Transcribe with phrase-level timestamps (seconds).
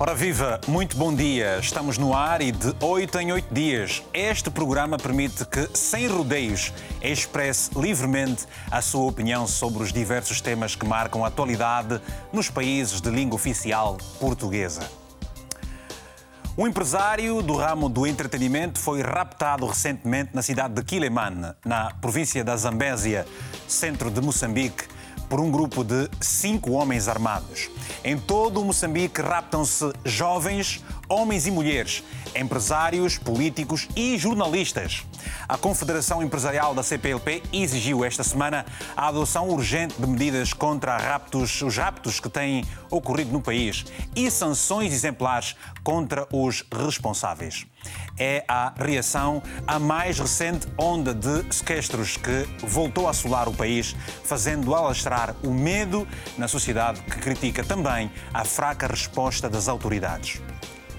[0.00, 1.58] Ora viva, muito bom dia.
[1.58, 4.00] Estamos no ar e de 8 em 8 dias.
[4.14, 10.76] Este programa permite que, sem rodeios, expresse livremente a sua opinião sobre os diversos temas
[10.76, 12.00] que marcam a atualidade
[12.32, 14.88] nos países de língua oficial portuguesa.
[16.56, 22.44] Um empresário do ramo do entretenimento foi raptado recentemente na cidade de Quilemane, na província
[22.44, 23.26] da Zambésia,
[23.66, 24.84] centro de Moçambique
[25.28, 27.68] por um grupo de cinco homens armados.
[28.02, 32.04] Em todo o Moçambique raptam-se jovens, homens e mulheres,
[32.36, 35.04] empresários, políticos e jornalistas.
[35.48, 41.62] A Confederação Empresarial da CPLP exigiu esta semana a adoção urgente de medidas contra raptos,
[41.62, 47.66] os raptos que têm ocorrido no país e sanções exemplares contra os responsáveis.
[48.18, 53.94] É a reação à mais recente onda de sequestros que voltou a assolar o país,
[54.24, 56.06] fazendo alastrar o medo
[56.36, 60.40] na sociedade que critica também a fraca resposta das autoridades.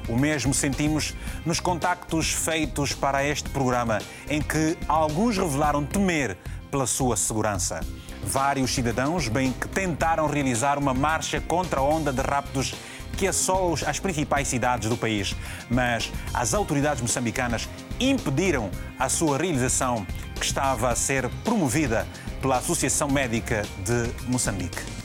[0.09, 1.13] O mesmo sentimos
[1.45, 6.35] nos contactos feitos para este programa, em que alguns revelaram temer
[6.71, 7.79] pela sua segurança.
[8.23, 12.73] Vários cidadãos, bem que tentaram realizar uma marcha contra a onda de raptos
[13.17, 15.35] que assola as principais cidades do país,
[15.69, 22.07] mas as autoridades moçambicanas impediram a sua realização, que estava a ser promovida
[22.41, 24.98] pela Associação Médica de Moçambique.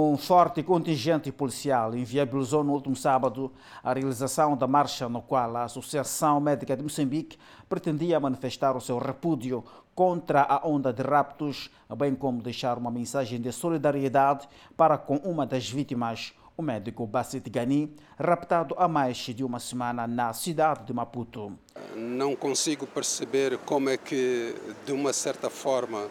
[0.00, 3.50] Um forte contingente policial inviabilizou no último sábado
[3.82, 7.36] a realização da marcha no qual a Associação Médica de Moçambique
[7.68, 9.64] pretendia manifestar o seu repúdio
[9.96, 15.44] contra a onda de raptos, bem como deixar uma mensagem de solidariedade para com uma
[15.44, 20.92] das vítimas, o médico Bassit Gani, raptado há mais de uma semana na cidade de
[20.92, 21.58] Maputo.
[21.96, 24.54] Não consigo perceber como é que,
[24.86, 26.06] de uma certa forma,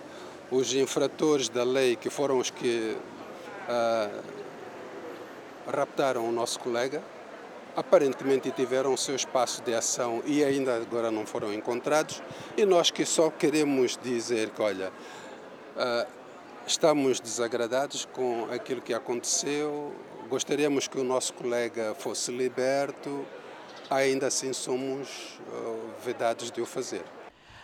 [0.51, 2.97] os infratores da lei, que foram os que
[3.67, 4.23] uh,
[5.69, 7.01] raptaram o nosso colega,
[7.75, 12.21] aparentemente tiveram o seu espaço de ação e ainda agora não foram encontrados.
[12.55, 14.91] E nós que só queremos dizer que, olha,
[15.75, 16.07] uh,
[16.65, 19.93] estamos desagradados com aquilo que aconteceu,
[20.29, 23.25] gostaríamos que o nosso colega fosse liberto,
[23.89, 27.03] ainda assim somos uh, vedados de o fazer.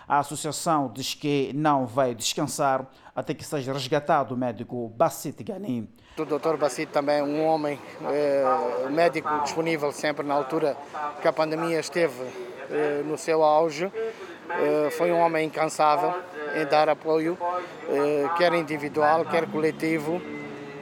[0.07, 5.89] A associação diz que não vai descansar até que seja resgatado o médico Bassit Gani.
[6.17, 6.57] O Dr.
[6.57, 7.79] Bassit também é um homem
[8.11, 10.75] é, médico disponível sempre na altura
[11.21, 12.23] que a pandemia esteve
[12.69, 13.91] é, no seu auge.
[14.49, 16.13] É, foi um homem incansável
[16.55, 17.35] em dar apoio,
[18.37, 20.21] quer individual, quer coletivo,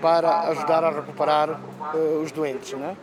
[0.02, 1.62] para ajudar a recuperar
[2.22, 2.74] os doentes.
[2.74, 2.98] Né?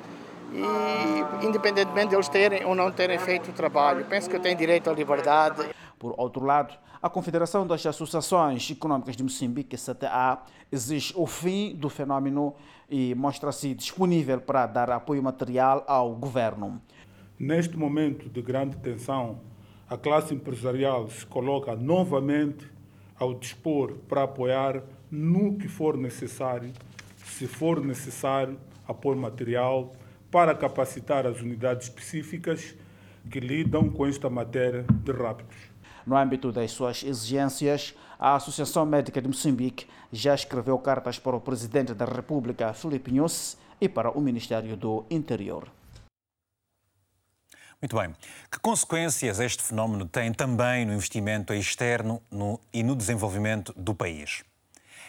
[0.53, 4.91] E independentemente de eles terem ou não terem feito o trabalho, penso que têm direito
[4.91, 5.67] à liberdade.
[5.99, 11.89] Por outro lado, a Confederação das Associações Econômicas de Moçambique, CTA, exige o fim do
[11.89, 12.55] fenômeno
[12.89, 16.81] e mostra-se disponível para dar apoio material ao governo.
[17.39, 19.41] Neste momento de grande tensão,
[19.89, 22.69] a classe empresarial se coloca novamente
[23.19, 26.73] ao dispor para apoiar no que for necessário,
[27.25, 29.93] se for necessário, apoio material
[30.31, 32.75] para capacitar as unidades específicas
[33.31, 35.68] que lidam com esta matéria de raptos.
[36.09, 41.41] No âmbito das suas exigências, a Associação Médica de Moçambique já escreveu cartas para o
[41.41, 45.69] Presidente da República, Filipe Nunes, e para o Ministério do Interior.
[47.79, 48.15] Muito bem.
[48.51, 54.43] Que consequências este fenómeno tem também no investimento externo no, e no desenvolvimento do país?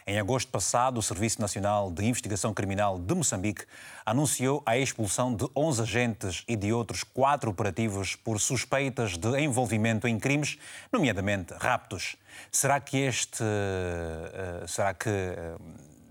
[0.09, 3.63] Em agosto passado, o Serviço Nacional de Investigação Criminal de Moçambique
[4.03, 10.07] anunciou a expulsão de 11 agentes e de outros quatro operativos por suspeitas de envolvimento
[10.07, 10.57] em crimes,
[10.91, 12.15] nomeadamente raptos.
[12.51, 13.43] Será que este.
[13.43, 15.61] Uh, será que uh,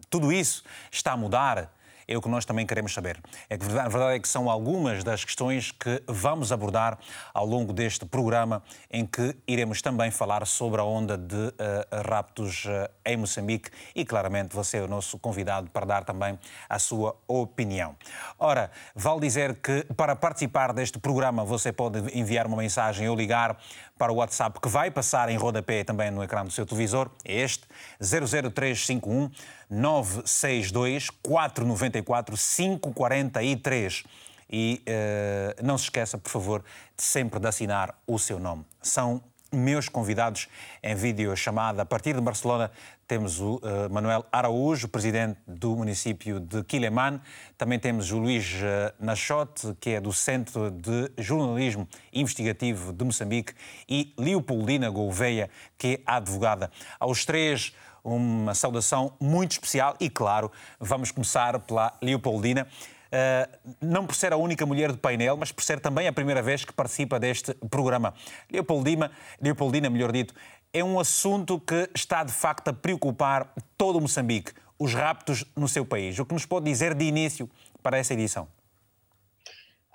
[0.09, 1.69] tudo isso está a mudar?
[2.09, 3.21] É o que nós também queremos saber.
[3.51, 6.99] É que a verdade é que são algumas das questões que vamos abordar
[7.35, 12.65] ao longo deste programa, em que iremos também falar sobre a onda de uh, raptos
[12.65, 16.39] uh, em Moçambique e, claramente, você é o nosso convidado para dar também
[16.69, 17.95] a sua opinião.
[18.39, 23.59] Ora, vale dizer que para participar deste programa você pode enviar uma mensagem ou ligar
[23.99, 27.41] para o WhatsApp que vai passar em rodapé também no ecrã do seu televisor, é
[27.41, 27.65] este,
[28.01, 29.31] 00351
[29.71, 34.05] 962 494 543.
[34.51, 36.65] E uh, não se esqueça, por favor,
[36.97, 38.65] de sempre de assinar o seu nome.
[38.81, 39.23] São
[39.53, 40.49] meus convidados
[40.83, 42.71] em vídeo chamada a partir de Barcelona.
[43.07, 47.21] Temos o uh, Manuel Araújo, presidente do município de Quilemane.
[47.57, 53.55] Também temos o Luís uh, Nachote, que é do Centro de Jornalismo Investigativo de Moçambique.
[53.89, 55.49] E Leopoldina Gouveia,
[55.79, 56.71] que é advogada.
[57.01, 57.73] Aos três,
[58.17, 60.51] uma saudação muito especial e, claro,
[60.81, 62.67] vamos começar pela Leopoldina.
[63.09, 66.43] Uh, não por ser a única mulher do painel, mas por ser também a primeira
[66.43, 68.13] vez que participa deste programa.
[68.53, 69.11] Leopoldina,
[69.41, 70.35] Leopoldina melhor dito,
[70.73, 75.67] é um assunto que está de facto a preocupar todo o Moçambique, os raptos no
[75.67, 76.19] seu país.
[76.19, 77.49] O que nos pode dizer de início
[77.83, 78.47] para essa edição?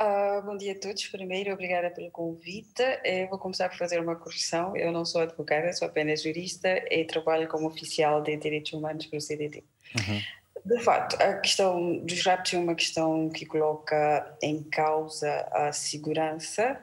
[0.04, 1.08] Uh, bom dia a todos.
[1.08, 2.84] Primeiro, obrigada pelo convite.
[3.06, 4.76] Eu vou começar por fazer uma correção.
[4.76, 9.18] Eu não sou advogada, sou apenas jurista e trabalho como oficial de direitos humanos para
[9.18, 9.64] o CDD.
[9.96, 10.22] Uhum.
[10.66, 16.82] De facto, a questão dos raptos é uma questão que coloca em causa a segurança,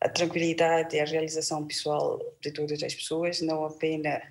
[0.00, 4.22] a tranquilidade e a realização pessoal de todas as pessoas, não apenas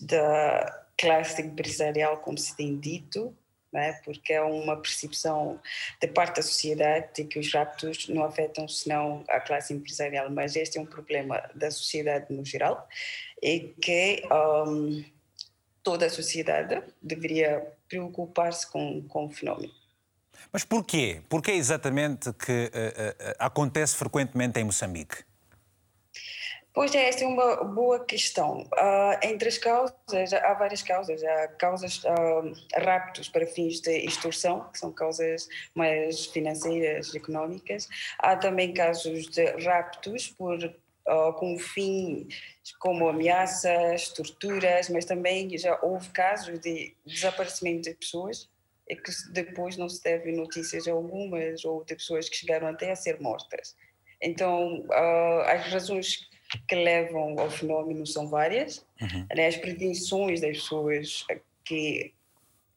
[0.00, 3.32] da classe empresarial, como se tem dito,
[3.72, 3.94] né?
[4.04, 5.60] porque é uma percepção
[6.00, 10.54] de parte da sociedade de que os raptos não afetam senão a classe empresarial, mas
[10.56, 12.86] este é um problema da sociedade no geral
[13.42, 15.04] e que um,
[15.82, 19.72] toda a sociedade deveria preocupar-se com, com o fenómeno.
[20.52, 21.22] Mas porquê?
[21.28, 25.24] Porquê exatamente que uh, uh, acontece frequentemente em Moçambique?
[26.74, 28.62] Pois é, essa é uma boa questão.
[28.72, 31.22] Uh, entre as causas, há várias causas.
[31.22, 37.86] Há causas uh, raptos para fins de extorsão, que são causas mais financeiras, económicas.
[38.18, 42.26] Há também casos de raptos por, uh, com fim
[42.78, 48.48] como ameaças, torturas, mas também já houve casos de desaparecimento de pessoas
[48.88, 52.96] e que depois não se teve notícias algumas ou de pessoas que chegaram até a
[52.96, 53.76] ser mortas.
[54.22, 54.84] Então,
[55.46, 56.31] as razões
[56.68, 58.84] que levam ao fenómeno são várias.
[59.00, 59.26] Uhum.
[59.34, 59.46] Né?
[59.46, 61.24] As pretensões das pessoas
[61.64, 62.12] que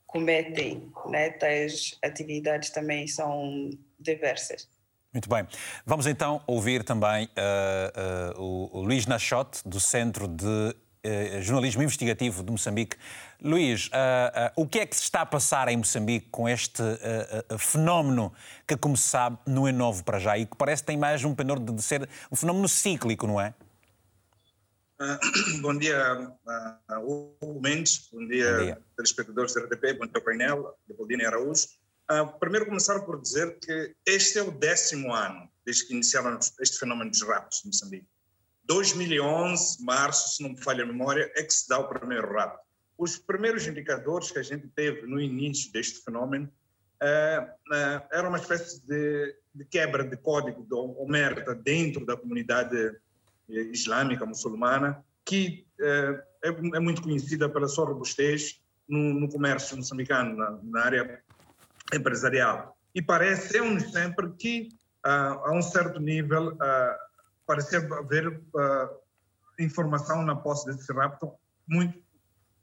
[0.05, 3.69] cometem né, tais atividades também são
[3.99, 4.69] diversas.
[5.13, 5.47] Muito bem.
[5.85, 11.81] Vamos então ouvir também uh, uh, o, o Luís Nachote, do Centro de uh, Jornalismo
[11.83, 12.97] Investigativo de Moçambique.
[13.41, 13.89] Luís,
[14.55, 16.81] o que é que se está a passar em Moçambique com este
[17.59, 18.33] fenómeno
[18.65, 21.23] que, como se sabe, não é novo para já e que parece que tem mais
[21.23, 23.53] um pendor de ser um fenómeno cíclico, não é?
[24.99, 25.19] Uh,
[25.61, 28.81] bom dia, uh, Hugo Mendes, bom dia, bom dia.
[28.95, 31.67] telespectadores da RTP, bom dia painel, Leopoldina Araújo.
[32.09, 36.79] Uh, primeiro começar por dizer que este é o décimo ano desde que iniciaram este
[36.79, 38.07] fenômeno dos raptos em Moçambique.
[38.63, 42.63] 2011, março, se não me falha a memória, é que se dá o primeiro rapto.
[42.97, 46.49] Os primeiros indicadores que a gente teve no início deste fenômeno
[47.03, 52.95] uh, uh, era uma espécie de, de, quebra de código de omerta dentro da comunidade
[53.47, 60.59] islâmica muçulmana, que é, é, muito conhecida pela sua robustez no, no comércio moçambicano, na,
[60.63, 61.21] na, área
[61.93, 62.77] empresarial.
[62.93, 64.69] E parece-nos sempre que,
[65.03, 66.57] a um certo nível,
[67.45, 68.41] parece haver
[69.59, 71.31] informação na posse desse rapto,
[71.67, 71.99] muito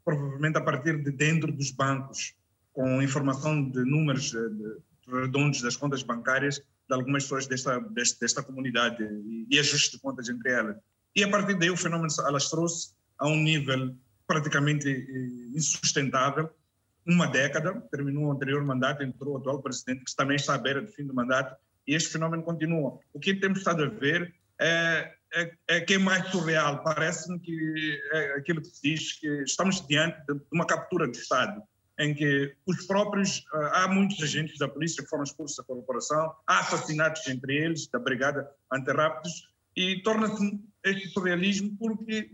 [0.03, 2.35] provavelmente a partir de dentro dos bancos,
[2.73, 4.77] com informação de números de,
[5.07, 9.03] redondos das contas bancárias de algumas pessoas desta, desta, desta comunidade
[9.49, 10.77] e, ajuste de contas entre elas.
[11.15, 13.95] E a partir daí o fenômeno alastrou-se a um nível
[14.27, 16.49] praticamente eh, insustentável.
[17.05, 20.81] Uma década, terminou o anterior mandato, entrou o atual presidente, que também está à beira
[20.81, 22.99] do fim do mandato, e este fenômeno continua.
[23.13, 26.81] O que temos estado a ver é, é, é que é mais surreal.
[26.83, 31.61] Parece-me que é aquilo que se diz que estamos diante de uma captura de Estado
[31.99, 36.33] em que os próprios, eh, há muitos agentes da polícia que foram expulsos da corporação,
[36.47, 42.31] há assassinatos entre eles, da Brigada Antirrápidos, e torna-se este surrealismo porque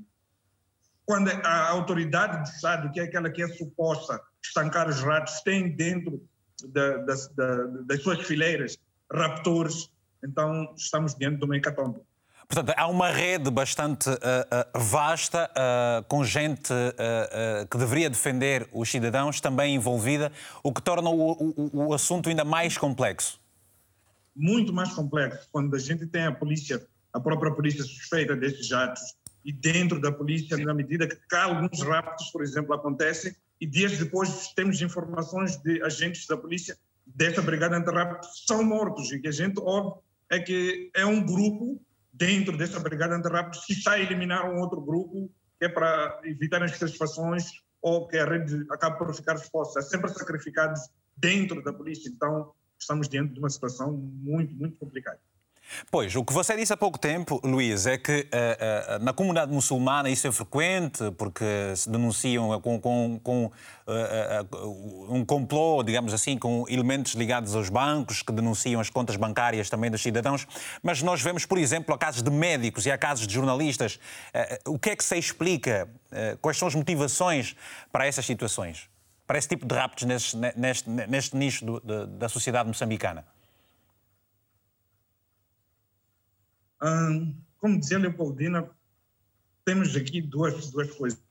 [1.06, 5.76] quando a autoridade do Estado, que é aquela que é suposta estancar os ratos, tem
[5.76, 6.24] dentro
[6.68, 8.78] da, das, da, das suas fileiras
[9.12, 9.90] raptores,
[10.24, 12.02] então estamos diante de uma hecatombe.
[12.52, 16.74] Portanto, há uma rede bastante uh, uh, vasta, uh, com gente
[17.70, 20.32] que deveria defender os cidadãos também envolvida,
[20.64, 23.40] o que torna o, o, o, assunto ainda mais complexo.
[24.36, 25.48] Muito mais complexo.
[25.52, 29.16] Quando a gente tem a polícia, a própria polícia suspeita desses atos,
[29.46, 34.48] e dentro da polícia, na medida que alguns raptos, por exemplo, acontecem, e dias depois
[34.56, 36.76] temos informações de agentes da polícia
[37.06, 40.00] desta brigada anti-raptos são mortos, e que a gente ouve
[40.32, 41.80] é que é um grupo
[42.20, 46.62] dentro dessa brigada antirrápidos que está a eliminar um outro grupo que é para evitar
[46.62, 47.46] as satisfações
[47.82, 49.80] ou que a rede acaba por ficar exposta.
[49.80, 50.82] É sempre sacrificados
[51.16, 52.10] dentro da polícia.
[52.10, 55.20] Então, estamos diante de uma situação muito, muito complicada.
[55.92, 59.52] Pois, o que você disse há pouco tempo, Luís, é que uh, uh, na comunidade
[59.52, 61.46] muçulmana isso é frequente, porque
[61.76, 68.22] se denunciam com, com, com uh, um complô, digamos assim, com elementos ligados aos bancos,
[68.22, 70.48] que denunciam as contas bancárias também dos cidadãos.
[70.82, 74.00] Mas nós vemos, por exemplo, há casos de médicos e há casos de jornalistas.
[74.68, 75.90] o que é que se explica?
[76.42, 77.56] quais são as motivações
[77.92, 78.90] para essas situações?
[79.28, 83.26] Para esse tipo de raptos neste, neste, neste nicho do, de, da sociedade moçambicana?
[87.58, 88.70] Como dizia Leopoldina,
[89.66, 91.22] temos aqui duas, duas coisas,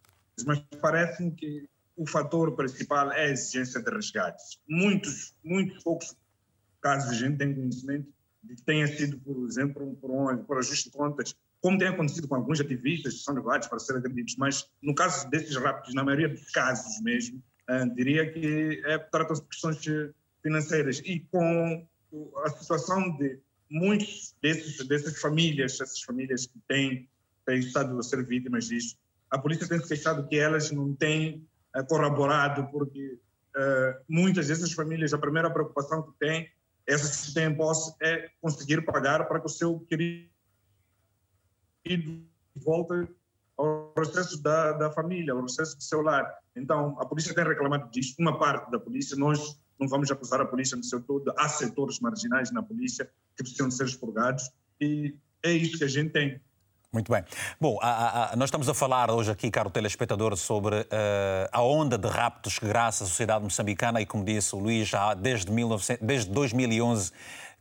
[0.47, 4.61] mas parece-me que o fator principal é a exigência de resgates.
[4.69, 6.17] Muitos, muitos poucos
[6.81, 8.09] casos a gente tem conhecimento
[8.43, 12.29] de que tenha sido, por exemplo, por, um, por ajuste de contas, como tem acontecido
[12.29, 16.05] com alguns ativistas que são levados para serem agredidos, mas no caso desses rápidos, na
[16.05, 17.43] maioria dos casos mesmo,
[17.95, 19.79] diria que é, tratam-se de questões
[20.43, 21.87] financeiras e com
[22.45, 27.09] a situação de muitos desses, dessas famílias, essas famílias que têm,
[27.47, 28.97] têm estado a ser vítimas disso,
[29.31, 31.47] a polícia tem queixado que elas não têm
[31.77, 33.19] uh, corroborado, porque
[33.57, 36.51] uh, muitas dessas famílias, a primeira preocupação que têm,
[36.87, 40.29] essas que têm posse, é conseguir pagar para que o seu querido
[42.57, 43.09] volte
[43.57, 46.39] ao processo da, da família, ao processo do seu lar.
[46.57, 50.45] Então, a polícia tem reclamado disso, uma parte da polícia, nós não vamos acusar a
[50.45, 55.53] polícia no seu todo, há setores marginais na polícia que precisam ser expurgados e é
[55.53, 56.41] isso que a gente tem.
[56.91, 57.23] Muito bem.
[57.61, 60.87] Bom, a, a, nós estamos a falar hoje aqui, caro telespectador, sobre uh,
[61.53, 65.13] a onda de raptos que graça à sociedade moçambicana e, como disse o Luís, já
[65.13, 67.13] desde, 19, desde 2011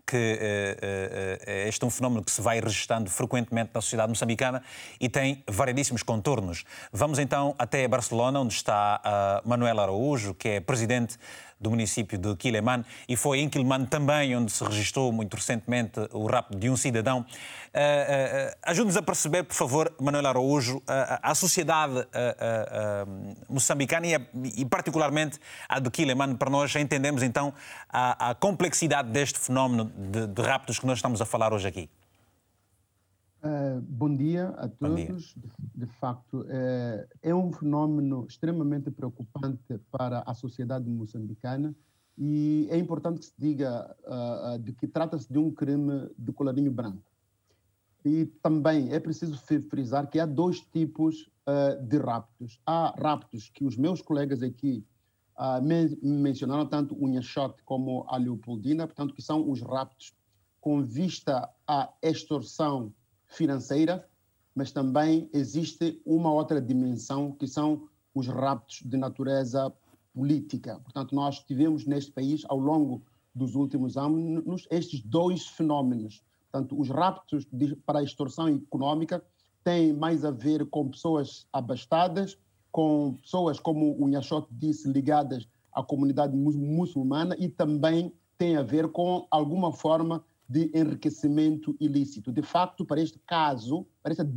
[0.10, 4.64] que uh, uh, este é um fenómeno que se vai registrando frequentemente na sociedade moçambicana
[5.02, 6.64] e tem variedíssimos contornos.
[6.94, 11.18] Vamos então até Barcelona, onde está Manuel Araújo, que é presidente
[11.60, 16.26] do município de Quilemane e foi em Quilemane também onde se registrou muito recentemente o
[16.28, 17.20] rapto de um cidadão.
[17.20, 22.08] Uh, uh, Ajude-nos a perceber, por favor, Manuel Araújo, a sociedade
[23.50, 24.16] moçambicana e,
[24.58, 27.54] e, particularmente a de Quilemane, para nós entendermos então
[27.90, 31.90] a, a complexidade deste fenómeno de, de raptos que nós estamos a falar hoje aqui.
[33.44, 34.96] Uh, bom dia a todos.
[34.96, 35.44] Dia.
[35.76, 41.76] De, de, facto, é, é um fenômeno extremamente preocupante para a sociedade moçambicana
[42.18, 46.72] e é importante que se diga uh, de que trata-se de um crime de colarinho
[46.72, 47.04] branco.
[48.04, 49.38] E também é preciso
[49.70, 52.60] frisar que há dois tipos uh, de raptos.
[52.66, 54.84] Há raptos que os meus colegas aqui
[55.62, 60.16] men mencionaram, tanto o Nhachot como a Leopoldina, portanto, que são os raptos
[60.60, 62.92] com vista à extorsão
[63.28, 64.08] financeira,
[64.56, 69.72] mas também existe uma outra dimensão que são os raptos de natureza
[70.14, 70.80] política.
[70.80, 73.04] Portanto, nós tivemos neste país, ao longo
[73.36, 76.24] dos últimos anos, estes dois fenómenos.
[76.52, 79.24] Portanto, os raptos de, para a extorsão econômica
[79.64, 82.38] têm mais a ver com pessoas abastadas,
[82.72, 88.88] com pessoas, como o Nhachot disse, ligadas à comunidade muçulmana e também tem a ver
[88.88, 92.32] com alguma forma de enriquecimento ilícito.
[92.32, 94.28] De facto, para este caso, para esta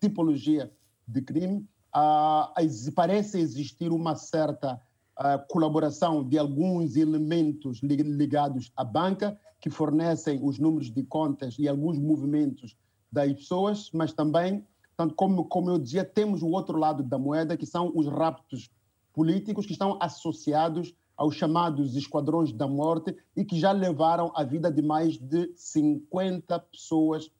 [0.00, 0.70] tipologia
[1.06, 4.80] de crime, uh, parece existir uma certa
[5.18, 11.68] uh, colaboração de alguns elementos ligados à banca, que fornecem os números de contas e
[11.68, 12.76] alguns movimentos
[13.12, 17.56] das pessoas, mas também, tanto como, como eu dizia, temos o outro lado da moeda,
[17.56, 18.70] que são os raptos
[19.12, 24.72] políticos que estão associados aos chamados esquadrões da morte e que já levaram a vida
[24.72, 27.30] de mais de 50 pessoas,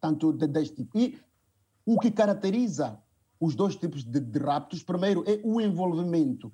[0.00, 0.96] tanto deste tipo.
[0.96, 1.18] E
[1.84, 3.02] o que caracteriza
[3.40, 6.52] os dois tipos de, de raptos, primeiro, é o envolvimento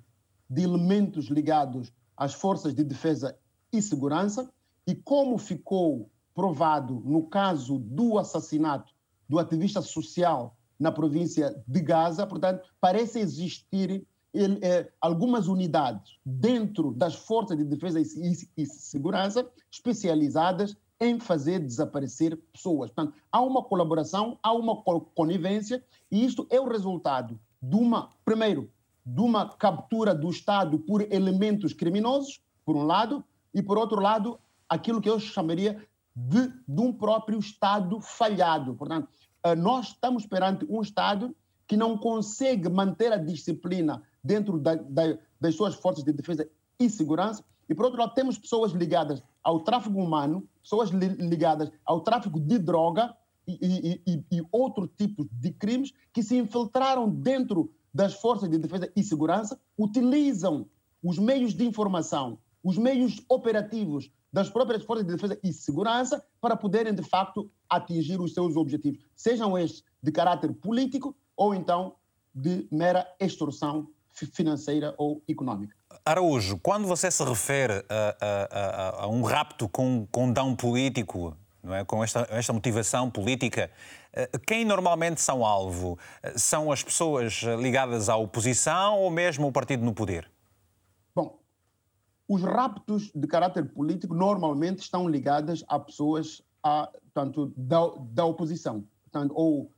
[0.49, 3.37] de elementos ligados às forças de defesa
[3.71, 4.51] e segurança,
[4.87, 8.91] e como ficou provado no caso do assassinato
[9.27, 14.03] do ativista social na província de Gaza, portanto, parece existir
[14.33, 21.59] ele, é, algumas unidades dentro das forças de defesa e, e, segurança especializadas em fazer
[21.59, 22.91] desaparecer pessoas.
[22.91, 24.81] Portanto, há uma colaboração, há uma
[25.15, 28.69] conivência, e isto é o resultado de uma, primeiro,
[29.05, 34.39] de uma captura do Estado por elementos criminosos, por um lado, e por outro lado,
[34.67, 35.81] aquilo que eu chamaria
[36.15, 38.75] de, de um próprio Estado falhado.
[38.75, 39.07] Portanto,
[39.43, 41.35] eh, nós estamos perante um Estado
[41.67, 46.47] que não consegue manter a disciplina dentro da, da, das suas forças de defesa
[46.79, 47.43] e segurança.
[47.67, 52.39] E, por outro lado, temos pessoas ligadas ao tráfico humano, pessoas li, ligadas ao tráfico
[52.39, 53.15] de droga
[53.47, 58.59] e, e, e, e outros tipos de crimes que se infiltraram dentro das forças de
[58.59, 60.69] defesa e segurança, utilizam
[61.01, 66.55] os meios de informação, os meios operativos das próprias forças de defesa e segurança para
[66.55, 71.95] poderem, de facto, atingir os seus objetivos, sejam estes de caráter político ou então
[72.33, 73.87] de mera extorsão
[74.25, 75.75] financeira ou econômica.
[76.05, 81.35] Araújo, quando você se refere a, a, a, a um rapto com, com dão político,
[81.63, 81.83] não é?
[81.83, 83.69] com esta, esta motivação política,
[84.13, 85.99] eh, quem normalmente são alvo?
[86.23, 90.29] Eh, são as pessoas ligadas à oposição ou mesmo o partido no poder?
[91.13, 91.39] Bom,
[92.27, 97.79] os raptos de caráter político normalmente estão ligados a pessoas a, tanto da,
[98.11, 99.71] da oposição, portanto, ou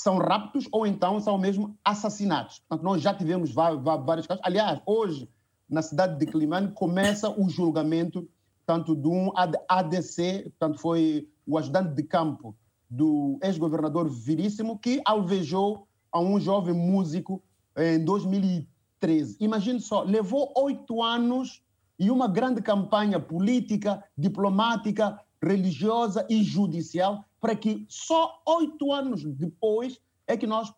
[0.00, 2.60] são raptos ou então são mesmo assassinatos.
[2.60, 4.42] Portanto, nós já tivemos vários casos.
[4.44, 5.28] Aliás, hoje,
[5.68, 8.28] na cidade de Climane, começa o julgamento
[8.64, 9.30] tanto de um
[9.68, 12.56] ADC, portanto, foi o ajudante de campo
[12.88, 17.42] do ex-governador Viríssimo, que alvejou a um jovem músico
[17.76, 19.36] em 2013.
[19.40, 21.62] Imagine só, levou oito anos
[21.98, 30.00] e uma grande campanha política, diplomática, religiosa e judicial para que só oito anos depois
[30.26, 30.72] é que nós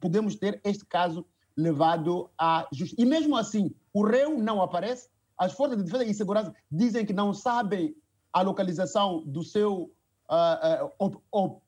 [0.00, 3.02] podemos ter este caso levado à justiça.
[3.02, 7.12] E mesmo assim, o réu não aparece, as forças de defesa e segurança dizem que
[7.12, 7.94] não sabem
[8.32, 9.90] a localização do seu
[10.28, 11.64] uh, op op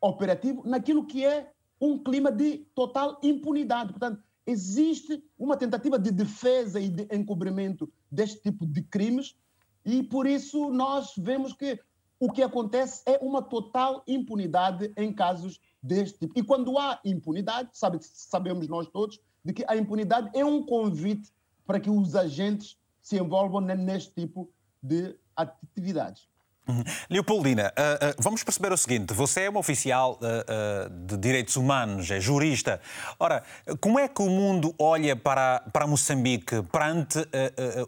[0.00, 3.90] operativo naquilo que é um clima de total impunidade.
[3.90, 9.36] Portanto, existe uma tentativa de defesa e de encobrimento deste tipo de crimes
[9.84, 11.78] e por isso nós vemos que
[12.20, 16.38] o que acontece é uma total impunidade em casos deste tipo.
[16.38, 21.32] E quando há impunidade, sabe, sabemos nós todos, de que a impunidade é um convite
[21.64, 24.50] para que os agentes se envolvam neste tipo
[24.82, 26.28] de atividades.
[26.68, 26.84] Uhum.
[27.08, 32.10] Leopoldina, uh, uh, vamos perceber o seguinte: você é uma oficial uh, de direitos humanos,
[32.10, 32.78] é jurista.
[33.18, 33.42] Ora,
[33.80, 37.18] como é que o mundo olha para, para Moçambique perante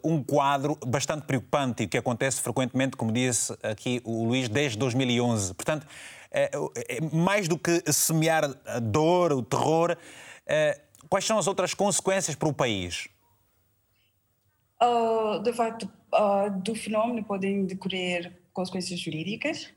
[0.03, 5.53] um quadro bastante preocupante que acontece frequentemente, como disse aqui o Luís, desde 2011?
[5.53, 5.85] Portanto,
[6.31, 6.49] é,
[6.87, 9.95] é mais do que semear a dor, o terror,
[11.07, 13.07] quais são as outras consequências para o país?
[14.81, 19.71] Uh, de facto, uh, do fenómeno podem decorrer consequências jurídicas,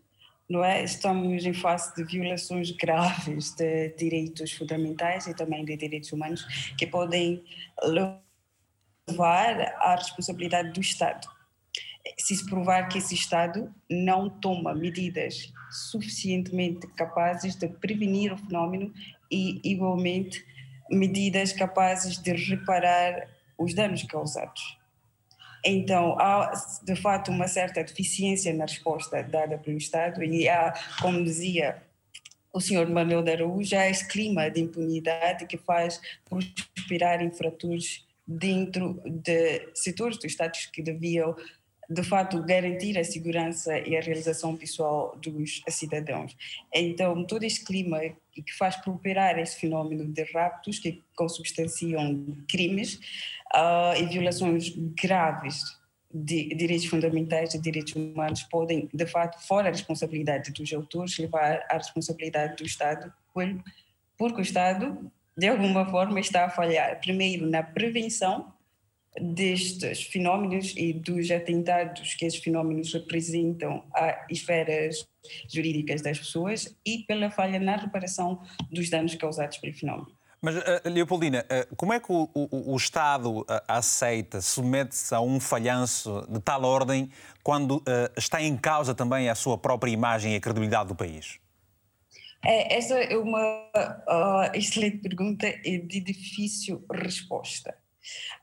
[0.49, 0.83] não é?
[0.85, 6.45] Estamos em face de violações graves de direitos fundamentais e também de direitos humanos
[6.77, 7.43] que podem
[7.83, 11.27] levar à responsabilidade do Estado.
[12.19, 15.53] Se se provar que esse Estado não toma medidas
[15.91, 18.93] suficientemente capazes de prevenir o fenómeno
[19.31, 20.45] e, igualmente,
[20.91, 24.79] medidas capazes de reparar os danos causados.
[25.65, 31.25] Então, há de fato uma certa deficiência na resposta dada pelo Estado e há, como
[31.25, 31.83] dizia
[32.53, 39.01] o senhor Manuel de Araújo, há esse clima de impunidade que faz prosperar infratores dentro
[39.05, 41.35] de setores do Estado que deviam
[41.89, 46.37] de fato garantir a segurança e a realização pessoal dos cidadãos.
[46.73, 48.01] Então, todo este clima
[48.33, 53.01] que faz prosperar esse fenómeno de raptos que consubstanciam crimes
[53.55, 55.63] uh, e violações graves
[56.13, 61.67] de direitos fundamentais e direitos humanos podem, de fato, fora a responsabilidade dos autores, levar
[61.69, 63.13] à responsabilidade do Estado,
[64.17, 68.54] porque o Estado, de alguma forma, está a falhar, primeiro, na prevenção
[69.21, 75.07] destes fenómenos e dos atentados que esses fenómenos representam a esferas
[75.49, 80.13] jurídicas das pessoas e pela falha na reparação dos danos causados pelo fenómeno.
[80.45, 85.21] Mas, uh, Leopoldina, uh, como é que o, o, o Estado uh, aceita, submete-se a
[85.21, 87.11] um falhanço de tal ordem
[87.43, 87.83] quando
[88.17, 91.39] está em causa também a sua própria imagem e a credibilidade do país?
[92.45, 97.75] É, essa é uma excelente pergunta e de difícil resposta.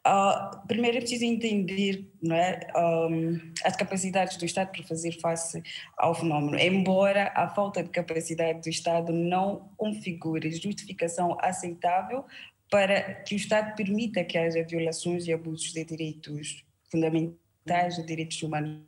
[0.06, 5.62] Uh, primeiro é preciso entender não é, um, as capacidades do Estado para fazer face
[5.98, 12.26] ao fenómeno, embora a falta de capacidade do Estado não configure justificação aceitável
[12.70, 18.42] para que o Estado permita que haja violações e abusos de direitos fundamentais, de direitos
[18.42, 18.82] humanos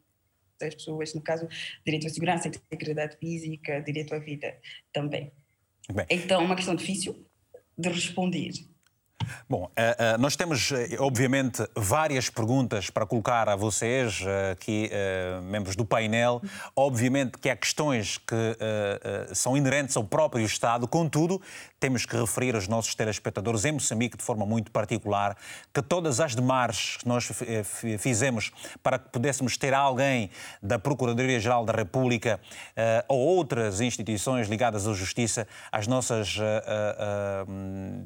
[0.59, 1.47] das pessoas, no caso,
[1.85, 4.57] direito à segurança, integridade física, direito à vida
[4.91, 5.31] também.
[5.91, 6.05] Bem.
[6.09, 7.25] Então, é uma questão difícil
[7.77, 8.53] de responder.
[9.49, 14.89] Bom, eh, eh, nós temos, eh, obviamente, várias perguntas para colocar a vocês, aqui,
[15.43, 16.41] membros do painel.
[16.75, 18.57] Obviamente que há questões que
[19.33, 21.41] são inerentes ao próprio Estado, contudo,
[21.79, 25.35] temos que referir aos nossos telespectadores em Moçambique, de forma muito particular,
[25.73, 27.29] que todas as demarches que nós
[27.99, 30.29] fizemos para que pudéssemos ter alguém
[30.61, 32.39] da Procuradoria-Geral da República
[33.07, 36.37] ou outras instituições ligadas à Justiça, as nossas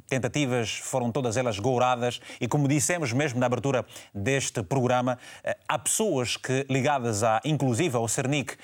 [0.07, 5.17] tentativas foram foram todas elas gouradas e, como dissemos mesmo na abertura deste programa,
[5.67, 8.55] há pessoas que, ligadas a, inclusive ao CERNIC,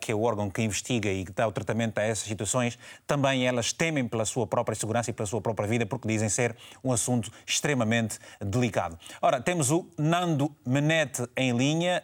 [0.00, 3.46] que é o órgão que investiga e que dá o tratamento a essas situações, também
[3.46, 6.92] elas temem pela sua própria segurança e pela sua própria vida, porque dizem ser um
[6.92, 8.98] assunto extremamente delicado.
[9.20, 12.02] Ora, temos o Nando Menete em linha,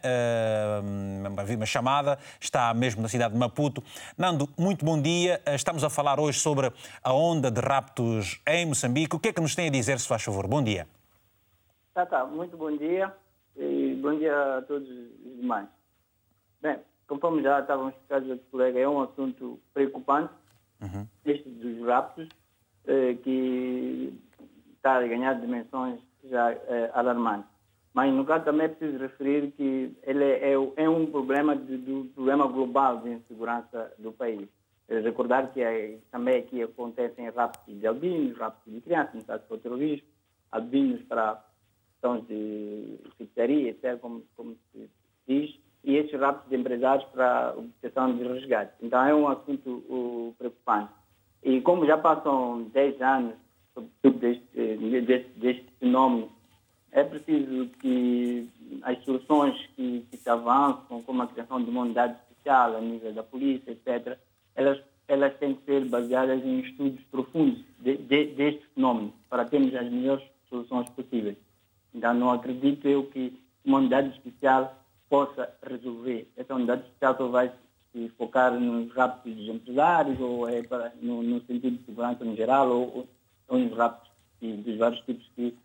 [1.57, 3.83] uma chamada, está mesmo na cidade de Maputo.
[4.17, 5.41] Nando, muito bom dia.
[5.47, 9.15] Estamos a falar hoje sobre a onda de raptos em Moçambique.
[9.15, 10.47] O que é que nos tem a dizer, se faz favor?
[10.47, 10.87] Bom dia.
[11.93, 12.25] Tá, tá.
[12.25, 13.13] Muito bom dia
[13.55, 15.67] e bom dia a todos os demais.
[16.61, 20.33] Bem, conforme já estavam explicados aqui, colega, é um assunto preocupante,
[20.81, 21.07] uhum.
[21.25, 22.27] este dos raptos,
[22.87, 24.19] eh, que
[24.75, 27.49] está a ganhar dimensões já eh, alarmantes.
[27.93, 32.05] Mas, no caso, também é preciso referir que ele é, é um problema de, do
[32.15, 34.49] problema global de insegurança do país.
[34.89, 39.55] Recordar que é, também aqui acontecem raptos de albinos, raptos de crianças, no caso para
[39.55, 40.07] o terrorismo,
[40.51, 41.43] albinos para
[41.93, 44.89] questões de pizzaria, etc., como, como se
[45.27, 48.73] diz, e esses raptos de empresários para obtenção de resgate.
[48.81, 50.91] Então é um assunto uh, preocupante.
[51.41, 53.35] E como já passam 10 anos
[54.03, 56.31] deste, deste, deste fenômeno,
[56.91, 58.49] é preciso que
[58.83, 63.13] as soluções que, que se avançam, como a criação de uma unidade especial a nível
[63.13, 64.17] da polícia, etc.,
[64.55, 69.73] elas, elas têm que ser baseadas em estudos profundos de, de, deste fenômeno, para termos
[69.75, 71.37] as melhores soluções possíveis.
[71.93, 74.77] Então, não acredito eu que uma unidade especial
[75.09, 76.27] possa resolver.
[76.35, 77.51] Essa unidade especial só vai
[77.91, 82.35] se focar nos raptos dos empresários ou é para, no, no, sentido de segurança no
[82.35, 83.07] geral ou,
[83.47, 84.09] ou nos raptos
[84.41, 85.55] dos vários tipos que,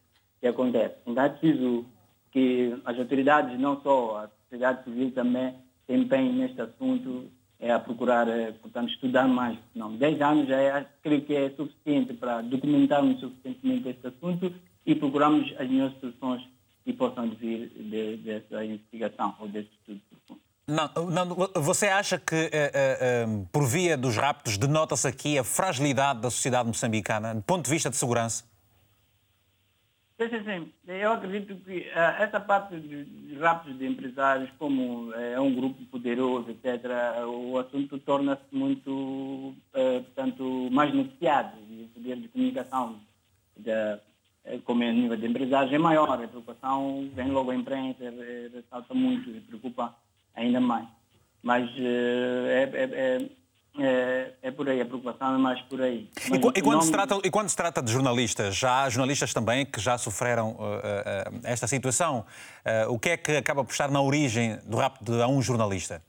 [0.41, 0.99] que acontecem.
[1.07, 1.87] Então é preciso
[2.31, 5.55] que as autoridades, não só a sociedade civil também,
[5.87, 9.59] se empenhem neste assunto, é a procurar, é, portanto, estudar mais.
[9.75, 14.55] Não, 10 anos é, creio que é suficiente para documentarmos suficientemente este assunto
[14.87, 16.43] e procurarmos as melhores soluções
[16.85, 20.01] que possam vir de, dessa investigação ou desse estudo.
[20.69, 26.21] Não, não, você acha que, uh, uh, por via dos raptos, denota-se aqui a fragilidade
[26.21, 28.45] da sociedade moçambicana, do ponto de vista de segurança?
[30.19, 30.73] Sim, sim, sim.
[30.89, 36.51] Eu acredito que uh, essa parte dos raptos de empresários, como é um grupo poderoso,
[36.51, 36.85] etc.,
[37.27, 41.57] o assunto torna-se muito, portanto, mais noticiado.
[41.71, 43.01] E o poder de comunicação
[43.57, 44.01] da,
[44.49, 46.11] eh, como é a nível de empresários, é maior.
[46.11, 47.99] A preocupação vem logo a imprensa,
[48.53, 49.95] ressalta muito e preocupa
[50.35, 50.87] ainda mais.
[51.43, 53.31] Mas eh, é, é, é,
[53.77, 56.09] é, por aí, a preocupação é mais por aí.
[56.33, 59.65] E, e, quando se trata, e quando se trata de jornalistas, já há jornalistas também
[59.65, 62.25] que já sofreram uh, uh, esta situação.
[62.65, 66.03] Uh, o que é que acaba por estar na origem do rapto de um jornalista?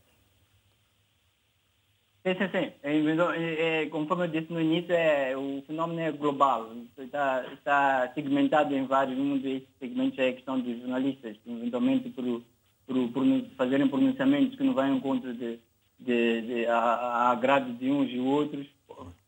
[2.26, 2.72] Sim, sim, sim.
[2.84, 6.70] É, é, conforme eu disse no início, é, o fenômeno é global.
[6.98, 9.18] Está, está segmentado em vários.
[9.18, 12.42] Um desses segmentos é a questão dos jornalistas, eventualmente por,
[12.86, 13.24] por, por
[13.56, 15.60] fazerem pronunciamentos que não vão em conta de,
[16.00, 18.68] de, de, a, a agrado de uns e outros,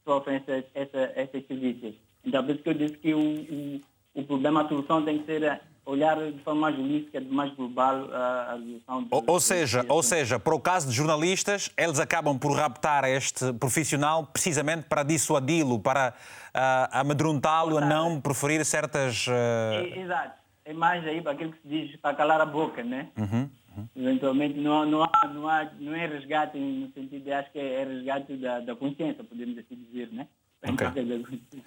[0.06, 1.94] sofrem essas, essa, essas serviços.
[2.26, 3.82] Então, por isso que eu disse que o, o,
[4.16, 8.58] o problema, a solução tem que ser olhar de forma mais holística, mais global a,
[8.88, 13.04] a Ou, ou seja, ou seja, para o caso de jornalistas, eles acabam por raptar
[13.06, 16.14] este profissional precisamente para dissuadi-lo, para
[16.56, 19.28] uh, amedrontá-lo a não preferir certas...
[19.28, 19.32] Uh...
[19.32, 20.42] É, exato.
[20.64, 23.10] É mais aí para aquilo que se diz, para calar a boca, né?
[23.18, 23.50] Uhum.
[23.78, 23.88] Uhum.
[23.96, 27.84] Eventualmente não, não, há, não, há, não é resgate no sentido de, acho que é
[27.84, 30.28] resgate da, da consciência, podemos assim dizer, né?
[30.64, 30.88] Okay.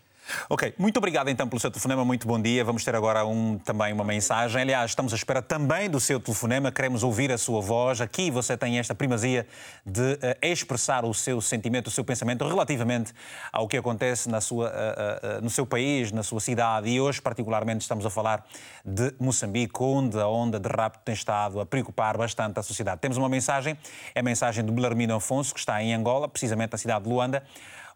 [0.49, 2.65] Ok, muito obrigado então pelo seu telefonema, muito bom dia.
[2.65, 4.63] Vamos ter agora um, também uma mensagem.
[4.63, 8.01] Aliás, estamos à espera também do seu telefonema, queremos ouvir a sua voz.
[8.01, 9.47] Aqui você tem esta primazia
[9.85, 13.13] de uh, expressar o seu sentimento, o seu pensamento relativamente
[13.53, 16.89] ao que acontece na sua, uh, uh, no seu país, na sua cidade.
[16.89, 18.47] E hoje, particularmente, estamos a falar
[18.85, 23.01] de Moçambique, onde a onda de rapto tem estado a preocupar bastante a sociedade.
[23.01, 23.77] Temos uma mensagem,
[24.15, 27.43] é a mensagem do Belarmino Afonso, que está em Angola, precisamente na cidade de Luanda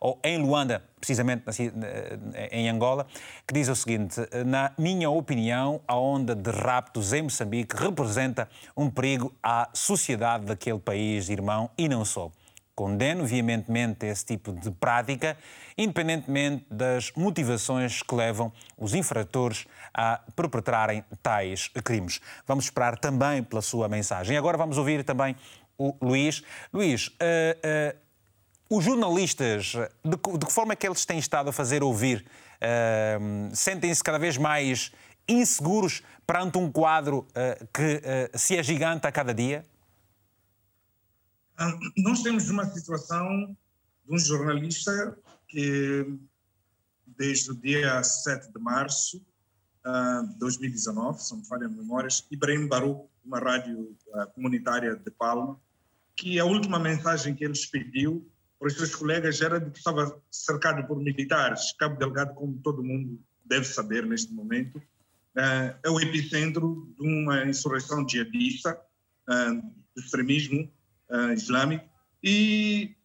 [0.00, 1.44] ou em Luanda, precisamente
[2.50, 3.06] em Angola,
[3.46, 8.90] que diz o seguinte: Na minha opinião, a onda de raptos em Moçambique representa um
[8.90, 12.30] perigo à sociedade daquele país irmão e não só.
[12.78, 15.37] Condeno veementemente esse tipo de prática,
[15.76, 22.20] independentemente das motivações que levam os infratores a perpetrarem tais crimes.
[22.46, 24.37] Vamos esperar também pela sua mensagem.
[24.37, 25.34] Agora vamos ouvir também
[25.76, 26.44] o Luís.
[26.72, 28.07] Luís, uh, uh,
[28.70, 29.72] os jornalistas,
[30.04, 32.24] de, de, que forma é que eles têm estado a fazer ouvir?
[32.57, 34.92] Uh, Sentem-se cada vez mais
[35.26, 39.64] inseguros perante um quadro uh, que uh, se agiganta a cada dia?
[41.96, 43.57] Nós temos uma situação
[44.07, 46.18] de um jornalista que
[47.07, 52.68] desde o dia 7 de março de uh, 2019, se não me falha memórias, Ibrahim
[52.68, 53.96] Baruch, uma rádio
[54.35, 55.59] comunitária de Palma,
[56.14, 58.26] que a última mensagem que ele pediu
[58.60, 61.72] os seus colegas era de que estava cercado por militares.
[61.78, 67.44] Cabo Delgado, como todo mundo deve saber neste momento, uh, é o epicentro de uma
[67.44, 68.78] insurreição jihadista,
[69.94, 70.72] do extremismo
[71.34, 71.86] islâmico,
[72.24, 72.96] e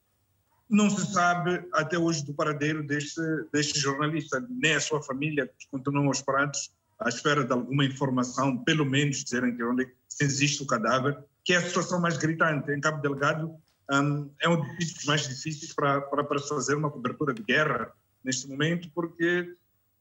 [0.69, 6.07] não se sabe até hoje do paradeiro deste, deste jornalista, nem a sua família continuam
[6.07, 10.65] aos pratos à espera de alguma informação, pelo menos dizerem que onde se existe o
[10.67, 12.71] cadáver, que é a situação mais gritante.
[12.71, 13.53] Em Cabo Delgado
[14.01, 17.91] um, é um dos mais difíceis para, para, para fazer uma cobertura de guerra
[18.23, 19.56] neste momento, porque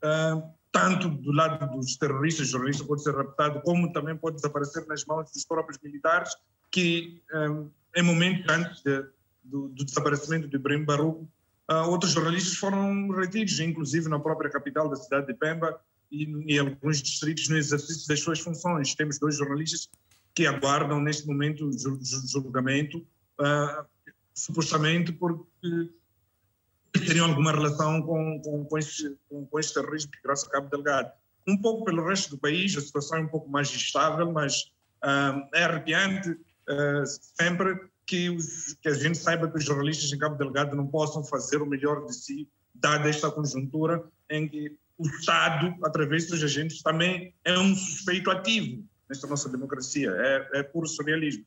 [0.05, 4.87] uh, tanto do lado dos terroristas, o jornalista pode ser raptado, como também pode desaparecer
[4.87, 6.35] nas mãos dos próprios militares,
[6.70, 9.05] que um, em momentos antes de,
[9.44, 11.26] do, do, desaparecimento de Ibrahim Baruch,
[11.70, 15.78] uh, outros jornalistas foram retidos, inclusive na própria capital da cidade de Pemba
[16.11, 18.94] e em alguns distritos no exercício das suas funções.
[18.94, 19.90] Temos dois jornalistas
[20.35, 21.70] que aguardam neste momento
[22.31, 23.07] julgamento,
[23.42, 23.85] uh,
[24.35, 25.90] supostamente porque
[26.92, 31.11] teriam alguma relação com, com, com, este, com, com este terrorismo que graça Cabo Delgado.
[31.46, 35.48] Um pouco pelo resto do país, a situação é um pouco mais estável, mas uh,
[35.55, 37.05] é arrepiante uh,
[37.38, 41.24] sempre que, os, que a gente saiba que os jornalistas em Cabo Delgado não possam
[41.24, 46.83] fazer o melhor de si, dada esta conjuntura em que o Estado, através dos agentes,
[46.83, 50.11] também é um suspeito ativo nesta nossa democracia.
[50.11, 51.44] É, é puro surrealismo.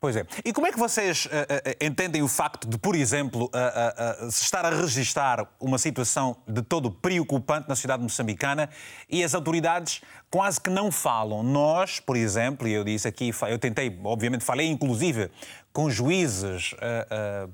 [0.00, 0.24] Pois é.
[0.44, 4.44] E como é que vocês uh, uh, entendem o facto de, por exemplo, uh, se
[4.44, 8.70] estar a registrar uma situação de todo preocupante na cidade moçambicana
[9.10, 11.42] e as autoridades quase que não falam?
[11.42, 15.32] Nós, por exemplo, e eu disse aqui, eu tentei, obviamente falei inclusive
[15.72, 16.74] com juízes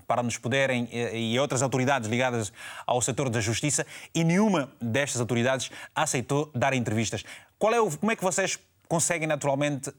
[0.06, 2.52] para nos poderem e outras autoridades ligadas
[2.86, 7.24] ao setor da justiça e nenhuma destas autoridades aceitou dar entrevistas.
[7.58, 9.90] Qual é o, como é que vocês conseguem naturalmente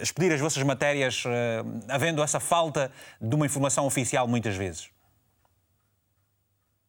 [0.00, 4.90] expedir as vossas matérias eh, havendo essa falta de uma informação oficial muitas vezes?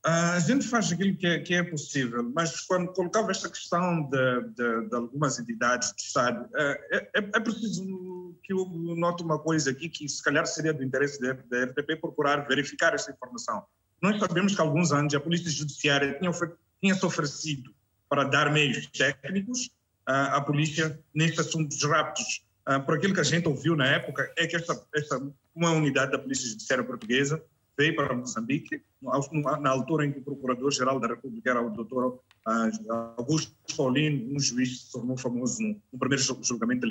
[0.05, 4.41] A gente faz aquilo que é, que é possível, mas quando colocava esta questão de,
[4.49, 8.65] de, de algumas entidades do Estado, eh, é, é, é, preciso que eu
[8.97, 12.93] note uma coisa aqui que se calhar seria do interesse da, da RTP procurar verificar
[12.93, 13.63] esta informação.
[14.01, 16.31] Nós sabemos que há alguns anos a Polícia Judiciária tinha,
[16.81, 17.73] tinha se oferecido
[18.09, 19.71] para dar meios técnicos
[20.05, 23.87] à, à polícia neste assunto dos raptos ah, por aquilo que a gente ouviu na
[23.87, 24.79] época, é que esta
[25.55, 27.43] uma unidade da Polícia Judiciária Portuguesa
[27.77, 28.81] veio para Moçambique,
[29.59, 32.69] na altura em que o Procurador-Geral da República era o doutor ah,
[33.17, 36.87] Augusto Paulino, um juiz se tornou famoso no, primeiro julgamento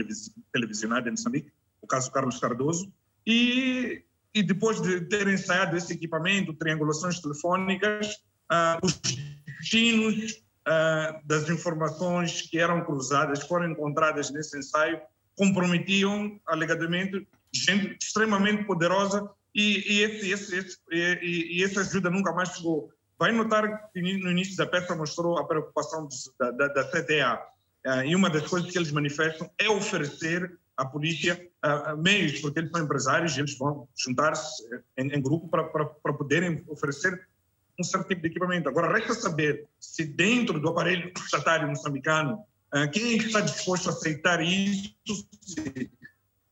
[0.53, 2.93] televisionado em Moçambique, o caso Carlos Cardoso,
[3.27, 4.03] e,
[4.35, 8.17] e depois de ter ensaiado esse equipamento, triangulações telefônicas,
[8.51, 9.01] uh, os
[9.61, 10.43] destinos
[11.25, 15.01] das informações que eram cruzadas foram encontradas nesse ensaio
[15.37, 22.33] comprometiam alegadamente gente extremamente poderosa e, e, esse, esse, esse, e, e, essa ajuda nunca
[22.33, 22.91] mais chegou.
[23.19, 27.41] Vai notar que no início da peça mostrou a preocupação da, da, da CTA
[27.87, 32.59] uh, e uma das coisas que eles manifestam é oferecer à polícia uh, meios, porque
[32.59, 34.63] eles são empresários e eles vão juntar-se
[34.97, 35.65] em, em, grupo para,
[36.15, 37.29] poderem oferecer
[37.79, 38.69] um certo tipo de equipamento.
[38.69, 42.45] Agora, resta saber se dentro do aparelho estatário moçambicano
[42.93, 44.95] quem está disposto a aceitar isso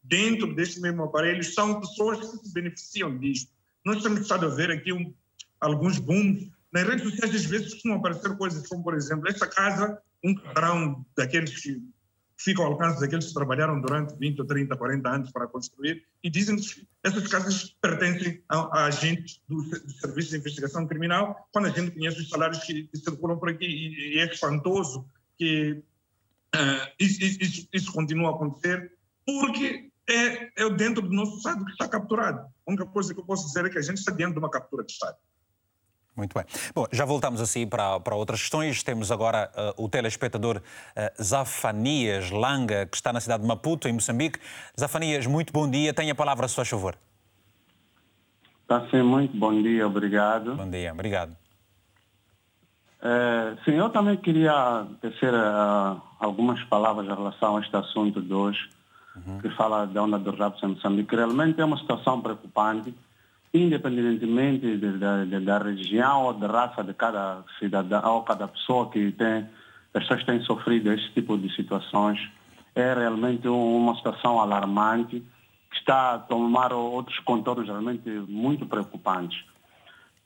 [0.02, 3.50] dentro deste mesmo aparelho são pessoas que se beneficiam disto.
[3.84, 5.14] Nós temos estado a ver aqui um,
[5.60, 6.48] alguns booms.
[6.72, 11.06] Nas redes sociais, às vezes, costumam aparecer coisas como, por exemplo, esta casa, um padrão
[11.16, 11.80] daqueles que
[12.36, 16.56] ficam ao alcance daqueles que trabalharam durante 20, 30, 40 anos para construir, e dizem
[16.56, 21.70] que essas casas pertencem a, a agentes do, do, Serviço de Investigação Criminal, quando a
[21.70, 23.66] gente conhece os salários que, que circulam por aqui.
[23.66, 25.06] E, e é espantoso
[25.36, 25.82] que
[26.54, 28.92] Uh, isso, isso, isso, continua a acontecer
[29.24, 32.40] porque é, é dentro do nosso Estado que está capturado.
[32.40, 34.50] A única coisa que eu posso dizer é que a gente está dentro de uma
[34.50, 35.16] captura de Estado.
[36.16, 36.44] Muito bem.
[36.74, 38.82] Bom, já voltamos assim para, para outras questões.
[38.82, 43.92] Temos agora uh, o telespectador uh, Zafanias Langa, que está na cidade de Maputo, em
[43.92, 44.38] Moçambique.
[44.78, 45.94] Zafanias, muito bom dia.
[45.94, 46.96] Tenha a palavra a seu favor.
[48.62, 50.56] Está sim, muito bom dia, obrigado.
[50.56, 51.36] Bom dia, obrigado.
[53.02, 58.32] É, sim, eu também queria tecer uh, algumas palavras em relação a este assunto de
[58.32, 58.68] hoje,
[59.16, 59.38] uhum.
[59.38, 61.16] que fala da onda dos raptos em Moçambique.
[61.16, 62.94] Realmente é uma situação preocupante,
[63.54, 68.90] independentemente de, de, de, da região ou da raça de cada cidadão ou cada pessoa
[68.90, 69.48] que tem,
[69.92, 72.20] pessoas têm sofrido esse tipo de situações.
[72.74, 75.24] É realmente uma situação alarmante,
[75.70, 79.42] que está a tomar outros contornos realmente muito preocupantes.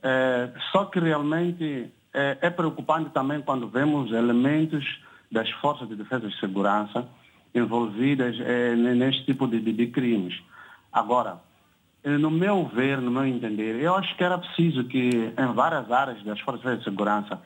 [0.02, 4.84] É, só que realmente é, é, preocupante também quando vemos elementos
[5.30, 7.06] das forças de defesa e segurança
[7.52, 10.40] envolvidas é, neste tipo de, de, de, crimes.
[10.92, 11.40] Agora,
[12.04, 16.22] no meu ver, no meu entender, eu acho que era preciso que em várias áreas
[16.22, 17.40] das forças de segurança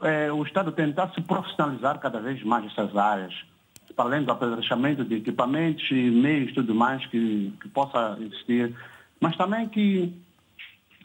[0.00, 3.34] é, o Estado tentasse profissionalizar cada vez mais essas áreas,
[3.94, 8.74] para além do apedrechamento de equipamentos e meios e tudo mais que, que possa existir,
[9.20, 10.14] mas também que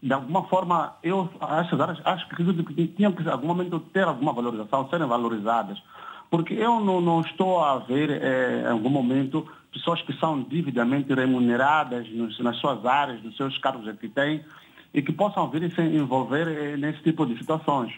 [0.01, 4.89] de alguma forma, eu, áreas, acho que tinham que, em algum momento, ter alguma valorização,
[4.89, 5.81] serem valorizadas.
[6.29, 11.13] Porque eu não, não estou a ver, é, em algum momento, pessoas que são devidamente
[11.13, 14.43] remuneradas nos, nas suas áreas, nos seus cargos que têm,
[14.93, 17.93] e que possam vir e se envolver é, nesse tipo de situações.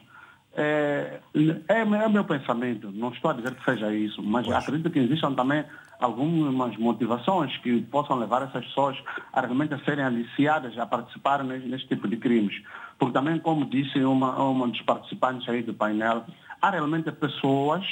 [0.56, 1.20] É,
[1.68, 4.58] é, é, o meu pensamento, não estou a dizer que seja isso, mas pois.
[4.58, 5.64] acredito que existam também
[6.04, 8.98] algumas motivações que possam levar essas pessoas
[9.32, 12.62] a realmente a serem aliciadas a participarem neste, neste tipo de crimes.
[13.00, 16.26] Porque também, como disse uma, uma dos participantes aí do painel,
[16.62, 17.86] há realmente pessoas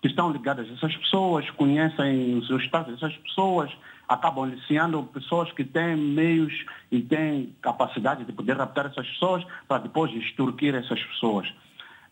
[0.00, 3.70] que estão ligadas a essas pessoas, conhecem os seus status essas pessoas,
[4.08, 9.82] acabam aliciando pessoas que têm meios e têm capacidade de poder raptar essas pessoas para
[9.82, 11.52] depois extorquir essas pessoas.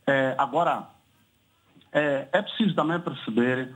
[0.07, 0.87] É, agora,
[1.91, 3.75] é, é preciso também perceber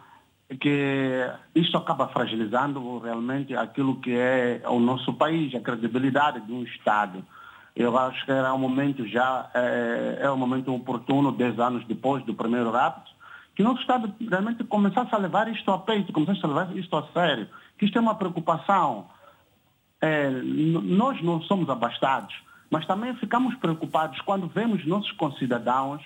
[0.60, 6.62] que isso acaba fragilizando realmente aquilo que é o nosso país, a credibilidade de um
[6.62, 7.24] Estado.
[7.74, 12.24] Eu acho que era um momento já, é, é um momento oportuno, dez anos depois
[12.24, 13.10] do primeiro rapto,
[13.54, 16.96] que o nosso Estado realmente começasse a levar isto a peito, começasse a levar isto
[16.96, 19.06] a sério, que isto é uma preocupação.
[20.00, 22.34] É, nós não somos abastados,
[22.70, 26.02] mas também ficamos preocupados quando vemos nossos concidadãos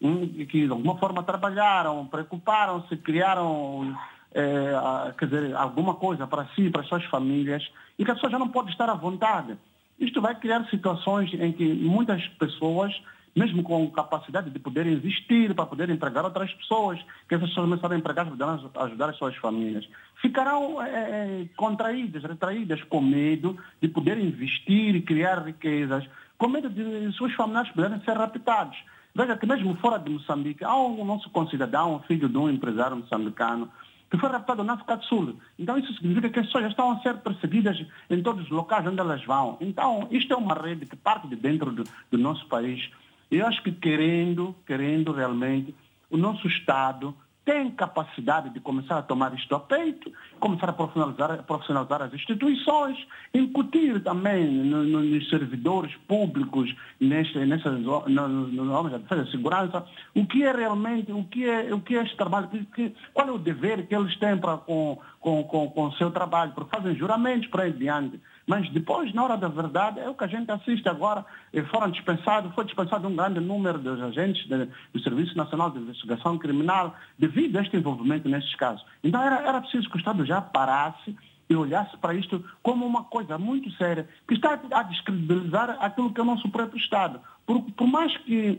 [0.00, 3.96] que de alguma forma trabalharam, preocuparam-se, criaram
[4.32, 7.66] é, quer dizer, alguma coisa para si, para as suas famílias,
[7.98, 9.56] e que a pessoa já não pode estar à vontade.
[9.98, 12.94] Isto vai criar situações em que muitas pessoas,
[13.34, 17.96] mesmo com capacidade de poder investir para poder empregar outras pessoas, que essas pessoas começarem
[17.96, 19.88] a empregar para ajudar as suas famílias,
[20.20, 27.12] ficarão é, contraídas, retraídas, com medo de poder investir e criar riquezas, com medo de
[27.14, 28.76] suas famílias poderem ser raptados.
[29.18, 33.68] Veja que mesmo fora de Moçambique, há um nosso concidadão, filho de um empresário moçambicano,
[34.08, 35.36] que foi raptado na África do Sul.
[35.58, 39.00] Então isso significa que as pessoas estão a ser perseguidas em todos os locais onde
[39.00, 39.58] elas vão.
[39.60, 42.88] Então isto é uma rede que parte de dentro do, do nosso país.
[43.28, 45.74] Eu acho que querendo, querendo realmente,
[46.08, 47.12] o nosso Estado
[47.48, 52.98] tem capacidade de começar a tomar isto a peito, começar a profissionalizar, profissionalizar as instituições,
[53.32, 59.30] incutir também no, no, nos servidores públicos, nesse, nessas, no, no, homens da defesa e
[59.30, 59.82] segurança,
[60.14, 63.32] o que é realmente, o que é, o que é este trabalho, que, qual é
[63.32, 66.94] o dever que eles têm para, com, com, com, com o seu trabalho, porque fazem
[66.96, 68.20] juramentos para aí diante.
[68.48, 71.22] Mas depois, na hora da verdade, é o que a gente assiste agora.
[71.70, 76.96] Foram dispensados, foi dispensado um grande número dos agentes do Serviço Nacional de Investigação Criminal
[77.18, 78.82] devido a este envolvimento nesses casos.
[79.04, 81.14] Então era, era preciso que o Estado já parasse
[81.50, 86.18] e olhasse para isto como uma coisa muito séria, que está a descredibilizar aquilo que
[86.18, 87.20] é o nosso próprio Estado.
[87.44, 88.58] Por, por mais que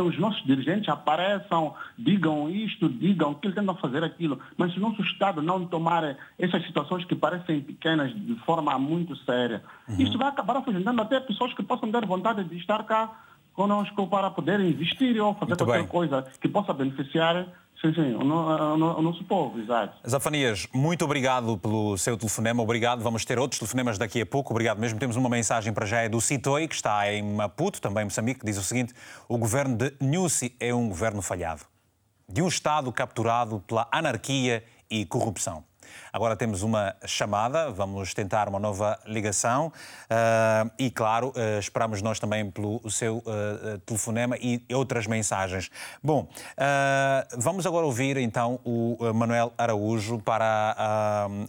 [0.00, 4.80] os nossos dirigentes apareçam, digam isto, digam que eles tentam fazer aquilo, mas se o
[4.80, 10.00] nosso Estado não tomar essas situações que parecem pequenas de forma muito séria, uhum.
[10.00, 13.10] isto vai acabar afugentando até pessoas que possam ter vontade de estar cá
[13.54, 15.88] conosco para poder investir ou fazer muito qualquer bem.
[15.88, 17.46] coisa que possa beneficiar
[17.82, 20.08] Sim, sim, o, o, o, nosso povo, exato.
[20.08, 23.02] Zafanias, muito obrigado pelo seu telefonema, obrigado.
[23.02, 25.00] Vamos ter outros telefonemas daqui a pouco, obrigado mesmo.
[25.00, 28.38] Temos uma mensagem para já, é do Citoi, que está em Maputo, também em Moçambique,
[28.38, 28.94] que diz o seguinte:
[29.28, 31.62] o governo de Nussi é um governo falhado,
[32.28, 35.64] de um Estado capturado pela anarquia e corrupção.
[36.12, 42.18] Agora temos uma chamada, vamos tentar uma nova ligação uh, e, claro, uh, esperamos nós
[42.18, 45.70] também pelo seu uh, telefonema e outras mensagens.
[46.02, 46.28] Bom,
[47.36, 50.76] vamos agora ouvir então o Manuel Araújo para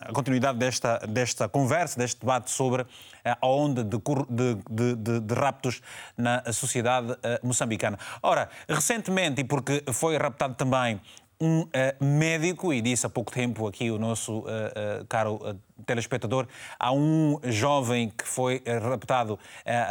[0.01, 2.85] a continuidade desta, desta conversa, deste debate sobre
[3.23, 3.97] a onda de,
[4.29, 5.81] de, de, de raptos
[6.17, 7.97] na sociedade moçambicana.
[8.21, 10.99] Ora, recentemente, e porque foi raptado também
[11.43, 15.39] um uh, médico, e disse há pouco tempo aqui o nosso uh, uh, caro
[15.85, 16.47] telespectador,
[16.79, 19.39] há um jovem que foi raptado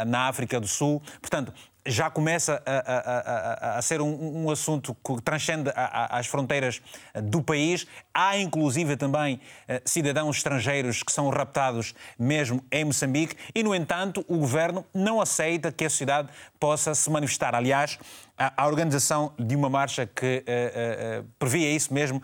[0.07, 1.01] na África do Sul.
[1.21, 1.53] Portanto,
[1.85, 6.81] já começa a, a, a, a ser um, um, assunto que transcende as fronteiras
[7.23, 7.85] do país.
[8.13, 9.39] Há, inclusive, também
[9.83, 15.71] cidadãos estrangeiros que são raptados mesmo em Moçambique e, no entanto, o governo não aceita
[15.71, 16.29] que a sociedade
[16.59, 17.53] possa se manifestar.
[17.53, 17.99] Aliás,
[18.37, 22.21] a, organização de uma marcha que uh, previa isso mesmo,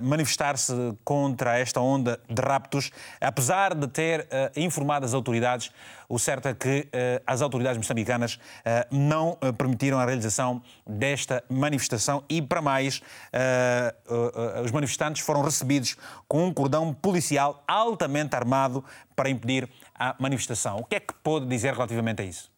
[0.00, 0.72] manifestar-se
[1.04, 2.90] contra esta onda de raptos,
[3.20, 4.26] apesar de ter uh,
[4.60, 5.70] informado as autoridades,
[6.08, 8.38] o certo é que uh, as autoridades moçambicanas uh,
[8.94, 13.00] não permitiram a realização desta manifestação e, para mais,
[14.62, 15.96] os manifestantes foram recebidos
[16.28, 18.84] com um cordão policial altamente armado
[19.16, 20.78] para impedir a manifestação.
[20.78, 22.54] O que é que pode dizer relativamente a isso?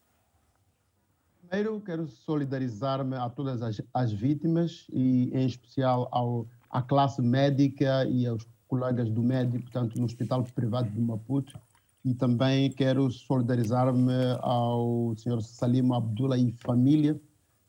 [1.47, 8.05] Primeiro, quero solidarizar-me a todas as, as, vítimas e, em especial, ao, à classe médica
[8.05, 11.57] e aos colegas do médico, portanto, no Hospital Privado de Maputo.
[12.05, 15.41] E também quero solidarizar-me ao Sr.
[15.41, 17.19] Salim Abdullah e família.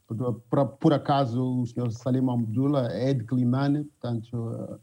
[0.07, 1.90] Por, por, por, acaso, o Sr.
[1.90, 4.74] Salim Abdullah é de Climane, portanto, uh,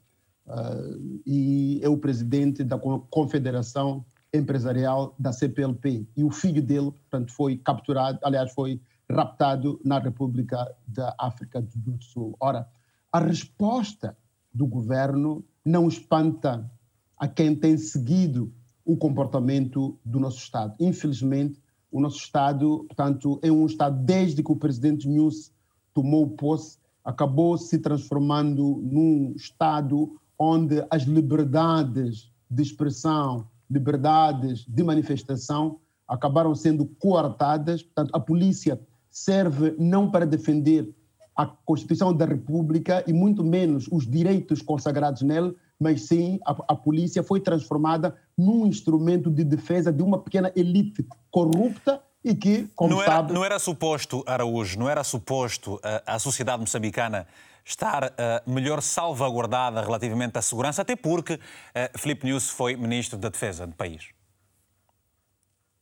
[0.47, 7.31] uh, e é o presidente da Confederação empresarial da CPLP e o filho dele, portanto,
[7.31, 12.35] foi capturado, aliás, foi raptado na República da África do Sul.
[12.39, 12.67] Ora,
[13.11, 14.17] a resposta
[14.55, 16.71] do governo não espanta
[17.17, 18.53] a quem tem seguido
[18.85, 20.73] o comportamento do nosso Estado.
[20.79, 25.51] Infelizmente, o nosso Estado, portanto, é um Estado, desde que o presidente News
[25.93, 35.79] tomou posse, acabou se transformando num Estado onde as liberdades de expressão, liberdades de manifestação
[36.07, 37.83] acabaram sendo coartadas.
[37.83, 38.79] Portanto, a polícia
[39.09, 40.93] serve não para defender
[41.35, 46.75] a Constituição da República e muito menos os direitos consagrados nela, mas sim a, a,
[46.75, 52.95] polícia foi transformada num instrumento de defesa de uma pequena elite corrupta e que, como
[52.95, 53.33] não era, sabe...
[53.33, 57.27] Não era suposto, Araújo, não era suposto a, eh, a sociedade moçambicana
[57.63, 61.39] estar uh, melhor salvaguardada relativamente à segurança, até porque uh,
[61.97, 64.09] Filipe Nunes foi ministro da Defesa do país?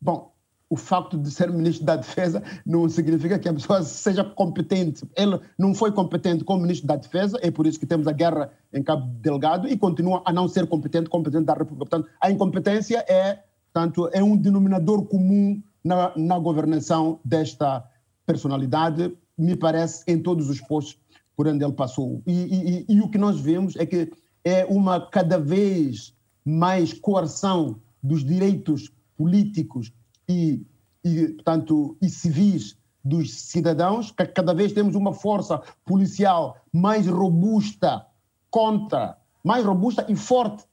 [0.02, 0.33] Bom,
[0.74, 5.08] o facto de ser ministro da Defesa não significa que a pessoa seja competente.
[5.16, 8.50] Ele não foi competente como ministro da Defesa, é por isso que temos a guerra
[8.74, 11.88] em Cabo Delgado e continua a não ser competente como presidente da República.
[11.88, 17.88] Portanto, a incompetência é, portanto, é um denominador comum na, na governação desta
[18.26, 20.98] personalidade, me parece, em todos os postos
[21.38, 22.24] por onde ele passou.
[22.26, 24.12] E, e, e, o que nós vemos é que
[24.44, 29.94] é uma cada vez mais coerção dos direitos políticos
[30.34, 30.66] e,
[31.04, 38.06] e, portanto, e civis dos cidadãos, que cada vez temos uma força policial mais robusta
[38.50, 40.64] contra, mais robusta e forte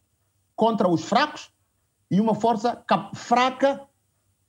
[0.54, 1.50] contra os fracos
[2.10, 2.82] e uma força
[3.14, 3.82] fraca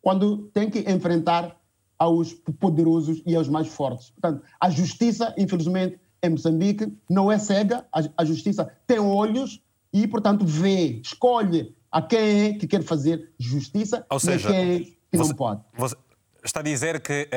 [0.01, 1.57] quando tem que enfrentar
[1.97, 4.09] aos poderosos e aos mais fortes.
[4.11, 7.85] Portanto, a justiça, infelizmente, em Moçambique não é cega,
[8.17, 9.61] a, justiça tem olhos
[9.93, 14.55] e, portanto, vê, escolhe a quem é que quer fazer justiça Ou seja, e a
[14.55, 15.61] quem é que você, não pode.
[15.73, 15.95] Você,
[16.43, 17.29] está a dizer que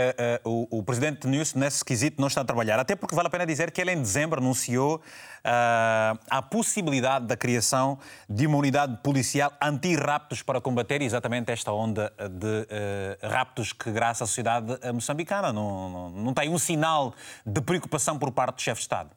[0.45, 2.79] uh, uh, o, o, presidente Nunes, nesse quesito, não está a trabalhar.
[2.79, 7.37] Até porque vale a pena dizer que ele, em dezembro, anunciou uh, a possibilidade da
[7.37, 7.99] criação
[8.29, 14.27] de uma unidade policial anti-raptos para combater exatamente esta onda de raptos que graça à
[14.27, 15.53] sociedade moçambicana.
[15.53, 17.15] Não, não, não tem um sinal
[17.45, 19.11] de preocupação por parte do chefe de Estado.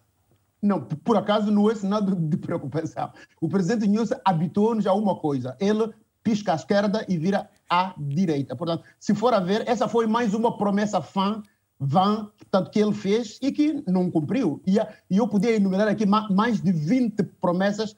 [0.61, 3.11] Não, por acaso não é sinal de preocupação.
[3.39, 5.55] O presidente Nunes habitou-nos a uma coisa.
[5.59, 5.93] Ele
[6.27, 8.53] pisca à esquerda e vira à direita.
[8.53, 11.41] Portanto, se for a ver, essa foi mais uma promessa fã,
[11.79, 14.61] vã, portanto, que ele fez e que não cumpriu.
[14.67, 14.77] E,
[15.09, 17.95] eu podia enumerar aqui mais de 20 promessas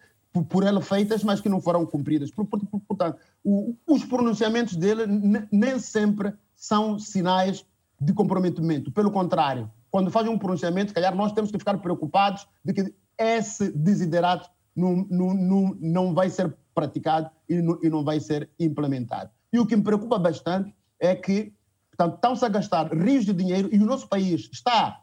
[0.48, 2.30] por, ele feitas, mas que não foram cumpridas.
[2.30, 3.18] Portanto,
[3.88, 5.08] os pronunciamentos dele
[5.52, 7.66] nem sempre são sinais
[8.00, 8.92] de comprometimento.
[8.92, 13.72] Pelo contrário, quando faz um pronunciamento, calhar nós temos que ficar preocupados de que esse
[13.72, 19.30] desiderato não, não, não, não vai ser praticado e não, e não vai ser implementado.
[19.52, 21.54] E o que me preocupa bastante é que
[21.90, 25.02] portanto, estão-se a gastar rios de dinheiro e o nosso país está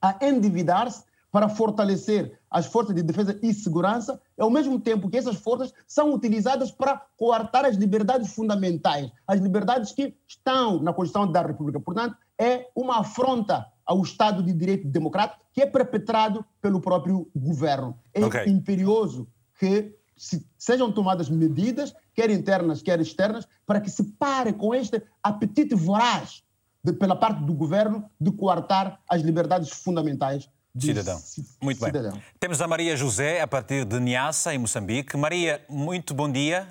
[0.00, 5.36] a endividar-se para fortalecer as forças de defesa e segurança, ao mesmo tempo que essas
[5.36, 11.42] forças são utilizadas para coartar as liberdades fundamentais, as liberdades que estão na Constituição da
[11.42, 11.78] República.
[11.78, 17.98] Portanto, é uma afronta ao Estado de Direito Democrático que é perpetrado pelo próprio governo.
[18.14, 18.46] É okay.
[18.46, 19.28] imperioso
[19.58, 25.02] que se, sejam tomadas medidas, quer internas, quer externas, para que se pare com este
[25.22, 26.42] apetite voraz
[26.82, 30.48] de, pela parte do governo de coartar as liberdades fundamentais
[30.78, 31.22] Cidadão.
[31.62, 32.12] Muito cidadão.
[32.12, 32.22] bem.
[32.38, 35.16] Temos a Maria José, a partir de Niassa, em Moçambique.
[35.16, 36.68] Maria, muito bom dia.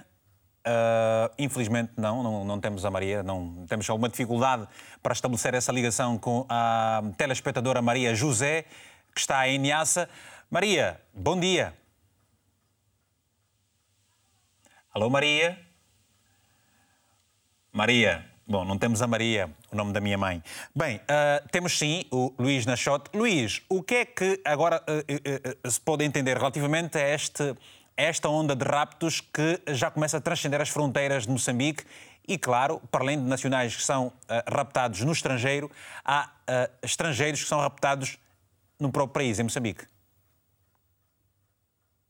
[0.68, 4.68] Uh, infelizmente não, não, não, temos a Maria, não temos alguma dificuldade
[5.02, 8.66] para estabelecer essa ligação com a telespectadora Maria José,
[9.14, 10.10] que está em Niassa.
[10.50, 11.74] Maria, bom dia.
[14.96, 15.60] Alô, Maria?
[17.74, 18.26] Maria.
[18.48, 20.41] Bom, não temos a Maria, o nome da minha mãe.
[20.74, 23.10] Bem, uh, temos sim o Luís Nachote.
[23.14, 27.58] Luís, o que é que agora uh, uh, se pode entender relativamente a este
[27.98, 31.84] esta onda de raptos que já começa a transcender as fronteiras de Moçambique
[32.26, 34.14] e, claro, para além de nacionais que são
[34.50, 35.70] raptados no estrangeiro,
[36.06, 36.30] há
[36.82, 38.18] estrangeiros que são raptados
[38.80, 39.86] no próprio país, em Moçambique.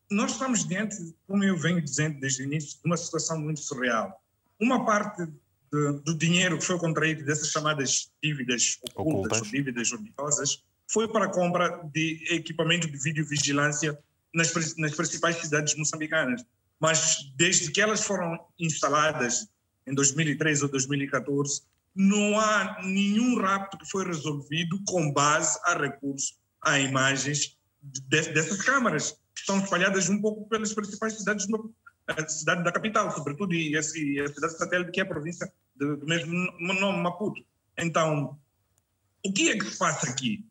[0.09, 0.95] Nós estamos diante,
[1.27, 4.21] como eu venho dizendo desde o início, de uma situação muito surreal.
[4.59, 9.41] Uma parte de, do dinheiro que foi contraído dessas chamadas dívidas ocultas, ocultas.
[9.41, 13.97] ou dívidas odiosas, foi para a compra de equipamento de videovigilância
[14.33, 16.45] nas, nas principais cidades moçambicanas.
[16.79, 19.47] Mas desde que elas foram instaladas
[19.87, 21.63] em 2013 ou 2014,
[21.95, 28.61] não há nenhum rapto que foi resolvido com base a recurso a imagens de, dessas
[28.61, 31.47] câmaras, estão espalhadas um pouco pelas principais cidades,
[32.07, 36.05] a cidade da capital, sobretudo, e, a cidade satélite, que é a província do, do
[36.07, 37.45] mesmo nome, Maputo.
[37.77, 38.39] Então,
[39.23, 40.43] o que é que se passa aqui?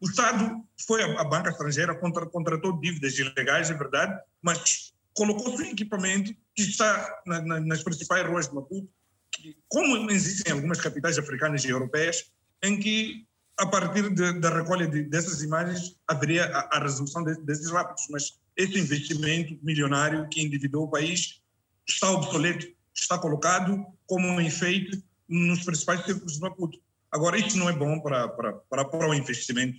[0.00, 5.66] O Estado foi à banca estrangeira, contra, contratou dívidas ilegais, é verdade, mas colocou seu
[5.66, 8.88] equipamento que está na, na, nas principais ruas de Maputo,
[9.32, 12.30] que, como existem em algumas capitais africanas e europeias,
[12.62, 13.26] em que
[13.56, 18.06] a partir de, da recolha de, dessas imagens haveria a, a resolução de, desses rápidos,
[18.10, 21.40] mas esse investimento milionário que endividou o país
[21.86, 26.78] está obsoleto, está colocado como um enfeite nos principais círculos de Maputo.
[27.10, 29.78] Agora, isso não é bom para, para, para, para o investimento,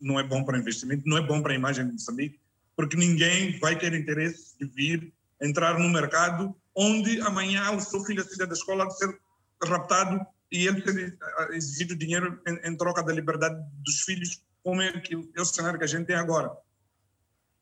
[0.00, 2.38] não é bom para o investimento, não é bom para a imagem de Moçambique,
[2.76, 5.12] porque ninguém vai ter interesse de vir
[5.42, 9.18] entrar no mercado onde amanhã o seu filho sair da escola de ser
[9.64, 11.18] raptado e ele ter
[11.52, 15.78] exigido dinheiro em, em, troca da liberdade dos filhos, como é, que, é o cenário
[15.78, 16.50] que a gente tem agora.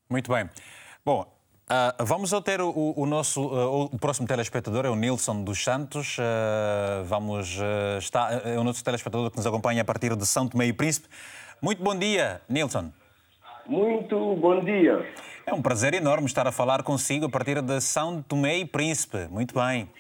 [0.09, 0.49] Muito bem.
[1.05, 5.43] Bom, Uh, vamos ao ter o, o nosso uh, o próximo telespectador é o Nilson
[5.43, 6.17] dos Santos.
[6.17, 7.59] Uh, vamos
[7.99, 11.09] está é o nosso telespectador que nos acompanha a partir de São Tomé e Príncipe.
[11.61, 12.93] Muito bom dia, Nilson.
[13.67, 15.13] Muito bom dia.
[15.45, 19.27] É um prazer enorme estar a falar consigo a partir de São Tomé e Príncipe.
[19.29, 19.91] Muito bem.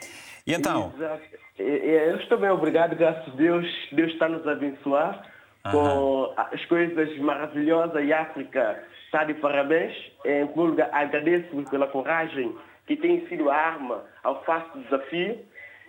[0.47, 0.93] E então?
[0.97, 1.46] Exato.
[1.59, 3.67] Eu estou bem, obrigado, graças a Deus.
[3.93, 5.23] Deus está nos abençoar
[5.71, 9.95] com as coisas maravilhosas e África está de parabéns.
[10.25, 12.55] Em primeiro lugar, agradeço pela coragem
[12.87, 14.43] que tem sido a arma ao
[14.75, 15.39] do desafio.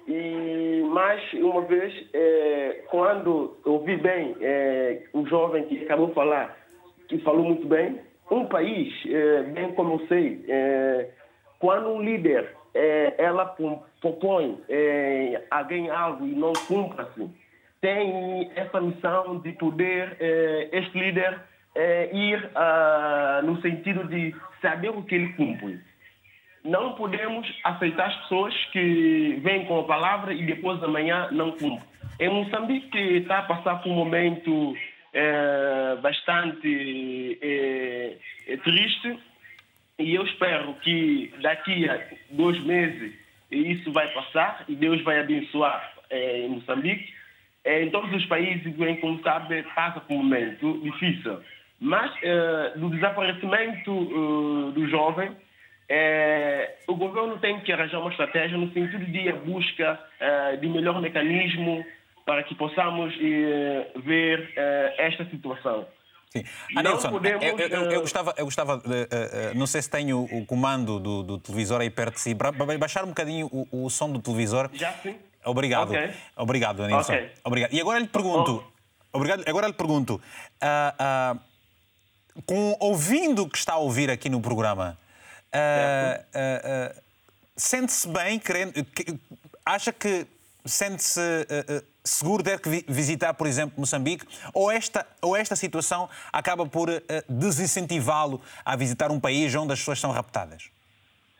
[0.07, 6.57] E mais uma vez, é, quando ouvi bem é, o jovem que acabou de falar,
[7.09, 7.99] que falou muito bem,
[8.31, 11.09] um país, é, bem como eu sei, é,
[11.59, 12.66] quando um líder é,
[13.17, 13.55] ela
[14.01, 17.29] propõe é, alguém algo e não cumpre-se,
[17.81, 21.39] tem essa missão de poder é, este líder
[21.75, 25.79] é, ir ah, no sentido de saber o que ele cumpre.
[26.63, 31.51] Não podemos aceitar as pessoas que vêm com a palavra e depois da manhã não
[31.51, 31.81] cumprem.
[32.19, 34.75] Em Moçambique está a passar por um momento
[35.13, 38.17] é, bastante é,
[38.47, 39.19] é, triste
[39.99, 41.99] e eu espero que daqui a
[42.31, 43.13] dois meses
[43.49, 47.13] isso vai passar e Deus vai abençoar é, em Moçambique.
[47.63, 51.41] É, em todos os países, como sabe, passa por um momento difícil.
[51.79, 55.35] Mas uh, do desaparecimento uh, do jovem, uh,
[56.87, 59.99] o governo tem que arranjar uma estratégia no sentido de busca
[60.59, 61.85] de melhor mecanismo
[62.25, 63.15] para que possamos
[64.03, 64.51] ver
[64.97, 65.87] esta situação.
[66.29, 66.43] Sim.
[66.75, 68.83] Ah, Nilson, podemos, eu, eu, eu, gostava, eu gostava
[69.55, 73.09] não sei se tenho o comando do, do televisor aí perto de si, baixar um
[73.09, 74.69] bocadinho o, o som do televisor.
[74.73, 75.15] Já sim.
[75.47, 75.91] Obrigado.
[75.91, 76.13] Okay.
[76.35, 77.13] Obrigado, Nilson.
[77.13, 77.31] Okay.
[77.43, 77.73] Obrigado.
[77.73, 78.63] E agora lhe pergunto,
[79.13, 79.17] oh.
[79.17, 84.41] obrigado, agora lhe pergunto, uh, uh, com, ouvindo o que está a ouvir aqui no
[84.41, 84.97] programa,
[85.53, 87.01] uh, uh, uh,
[87.55, 89.17] sente-se bem, querendo, que,
[89.65, 90.27] acha que
[90.65, 91.21] sente-se
[92.07, 94.25] seguro de que visitar, por exemplo, Moçambique?
[94.53, 96.89] Ou esta, ou esta situação acaba por
[97.29, 100.71] desincentivá-lo a visitar um país onde as pessoas são raptadas?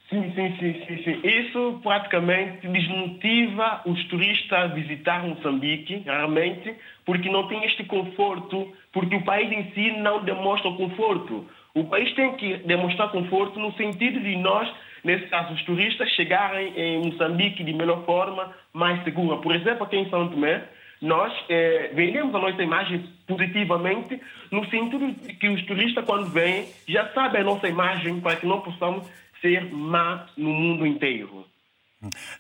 [0.10, 1.20] Sim, sim, sim, sim, sim.
[1.22, 6.74] Isso praticamente desmotiva os turistas a visitar Moçambique, realmente,
[7.06, 11.46] porque não tem este conforto, porque o país em si não demonstra conforto.
[11.74, 14.74] O país tem que demonstrar conforto no sentido de nós,
[15.08, 19.38] nesse caso, os turistas chegarem em Moçambique de melhor forma, mais segura.
[19.38, 20.64] Por exemplo, aqui em São Tomé,
[21.02, 24.20] nós eh, vendemos a nossa imagem positivamente,
[24.52, 28.46] no sentido de que os turistas, quando vêm, já sabem a nossa imagem para que
[28.46, 29.08] não possamos
[29.42, 31.46] ser má no mundo inteiro.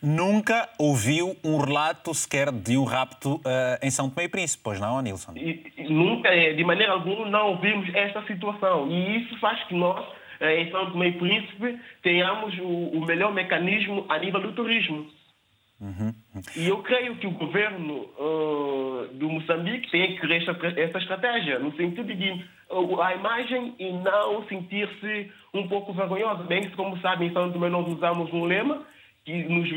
[0.02, 3.42] Nunca ouviu um relato sequer de um rapto uh,
[3.82, 5.34] em São Tomé e Príncipe, pois não, Nilson?
[5.36, 8.88] E, nunca, eh, de maneira alguma, não ouvimos esta situação.
[8.92, 10.06] E isso faz que nós,
[10.42, 15.08] em São Tomé e Príncipe, tenhamos o, melhor mecanismo a nível do turismo.
[15.80, 16.14] Uhum.
[16.56, 21.60] E eu creio que o governo uh, do Moçambique tem que criar essa, essa estratégia,
[21.60, 22.44] no sentido de
[23.02, 26.44] a imagem e não sentir-se um pouco vergonhosa.
[26.44, 28.84] Bem que, como sabem, em São Tomé nós usamos um lema
[29.24, 29.70] que nos,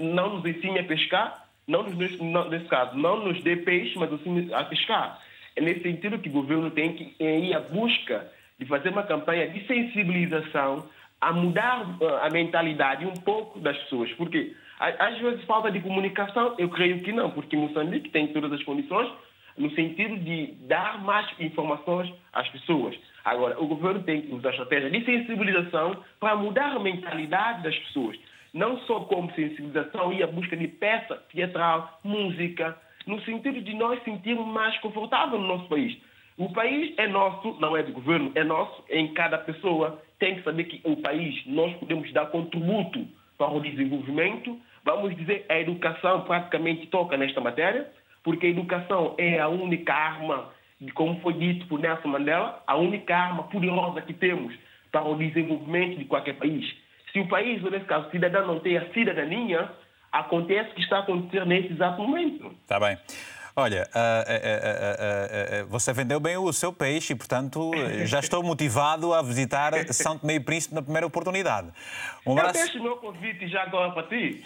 [0.00, 4.12] não nos ensina a pescar, não nos, não, nesse caso, não nos dê peixe, mas
[4.12, 5.20] ensina a pescar.
[5.54, 8.30] É nesse sentido que o governo tem que ir à busca
[8.62, 10.88] de fazer uma campanha de sensibilização
[11.20, 11.84] a mudar
[12.22, 14.10] a mentalidade um pouco das pessoas.
[14.12, 18.62] Porque às vezes falta de comunicação, eu creio que não, porque Moçambique tem todas as
[18.64, 19.10] condições
[19.56, 22.96] no sentido de dar mais informações às pessoas.
[23.24, 28.16] Agora, o governo tem que usar estratégia de sensibilização para mudar a mentalidade das pessoas.
[28.54, 34.02] Não só como sensibilização e a busca de peça teatral, música, no sentido de nós
[34.04, 35.96] sentirmos mais confortável no nosso país.
[36.38, 40.42] O país é nosso, não é do governo, é nosso, em cada pessoa tem que
[40.42, 43.06] saber que o país nós podemos dar contributo
[43.36, 44.58] para o desenvolvimento.
[44.84, 47.90] Vamos dizer, a educação praticamente toca nesta matéria
[48.22, 50.48] porque a educação é a única arma,
[50.94, 54.54] como foi dito por Nelson Mandela, a única arma poderosa que temos
[54.90, 56.64] para o desenvolvimento de qualquer país.
[57.12, 59.70] Se o país, ou nesse caso, o cidadão não tem a cidadania,
[60.10, 62.54] acontece o que está acontecendo nesse exato momento.
[62.62, 62.96] Está bem.
[63.54, 67.70] Olha, uh, uh, uh, você vendeu bem o seu peixe e, portanto,
[68.04, 71.68] já estou motivado a visitar São Tomé e Príncipe na primeira oportunidade.
[72.26, 72.58] Um abraço...
[72.58, 74.42] Eu deixo o meu convite já agora para ti.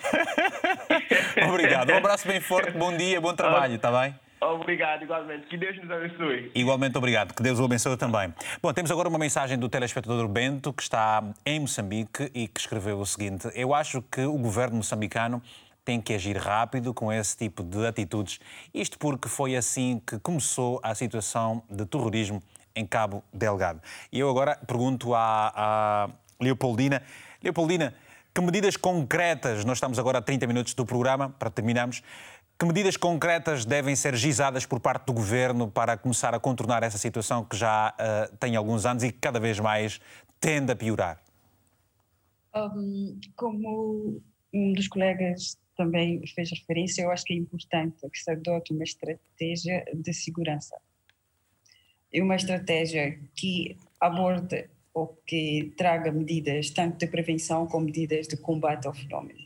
[1.48, 1.92] Obrigado.
[1.92, 4.14] Um abraço bem forte, bom dia, bom trabalho, está bem?
[4.40, 5.46] Obrigado, igualmente.
[5.46, 6.50] Que Deus nos abençoe.
[6.54, 7.32] Igualmente, obrigado.
[7.34, 8.34] Que Deus o abençoe também.
[8.62, 12.98] Bom, temos agora uma mensagem do telespectador Bento, que está em Moçambique e que escreveu
[12.98, 15.42] o seguinte: Eu acho que o governo moçambicano
[15.86, 18.40] tem que agir rápido com esse tipo de atitudes.
[18.74, 22.42] Isto porque foi assim que começou a situação de terrorismo
[22.74, 23.80] em Cabo Delgado.
[24.12, 26.10] E eu agora pergunto à, à
[26.40, 27.00] Leopoldina:
[27.40, 27.94] Leopoldina,
[28.34, 32.02] que medidas concretas, nós estamos agora a 30 minutos do programa, para terminarmos,
[32.58, 36.98] que medidas concretas devem ser gizadas por parte do governo para começar a contornar essa
[36.98, 40.00] situação que já uh, tem alguns anos e que cada vez mais
[40.40, 41.20] tende a piorar?
[42.56, 44.20] Um, como
[44.52, 48.84] um dos colegas também fez referência, eu acho que é importante que se adote uma
[48.84, 50.76] estratégia de segurança.
[52.12, 58.36] E uma estratégia que aborde ou que traga medidas tanto de prevenção como medidas de
[58.36, 59.40] combate ao fenómeno.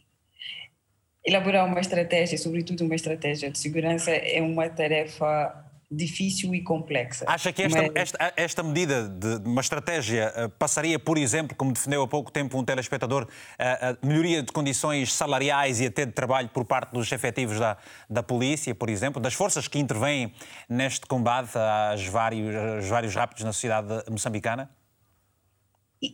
[1.24, 7.24] Elaborar uma estratégia, sobretudo uma estratégia de segurança, é uma tarefa difícil e complexa.
[7.26, 7.90] Acha que esta, Mas...
[7.94, 12.56] esta, esta medida de uma estratégia eh, passaria, por exemplo, como defendeu há pouco tempo
[12.56, 13.26] um telespectador,
[13.58, 17.76] a, a melhoria de condições salariais e até de trabalho por parte dos efetivos da,
[18.08, 20.32] da polícia, por exemplo, das forças que intervêm
[20.68, 24.70] neste combate aos vários, aos vários raptos na sociedade moçambicana?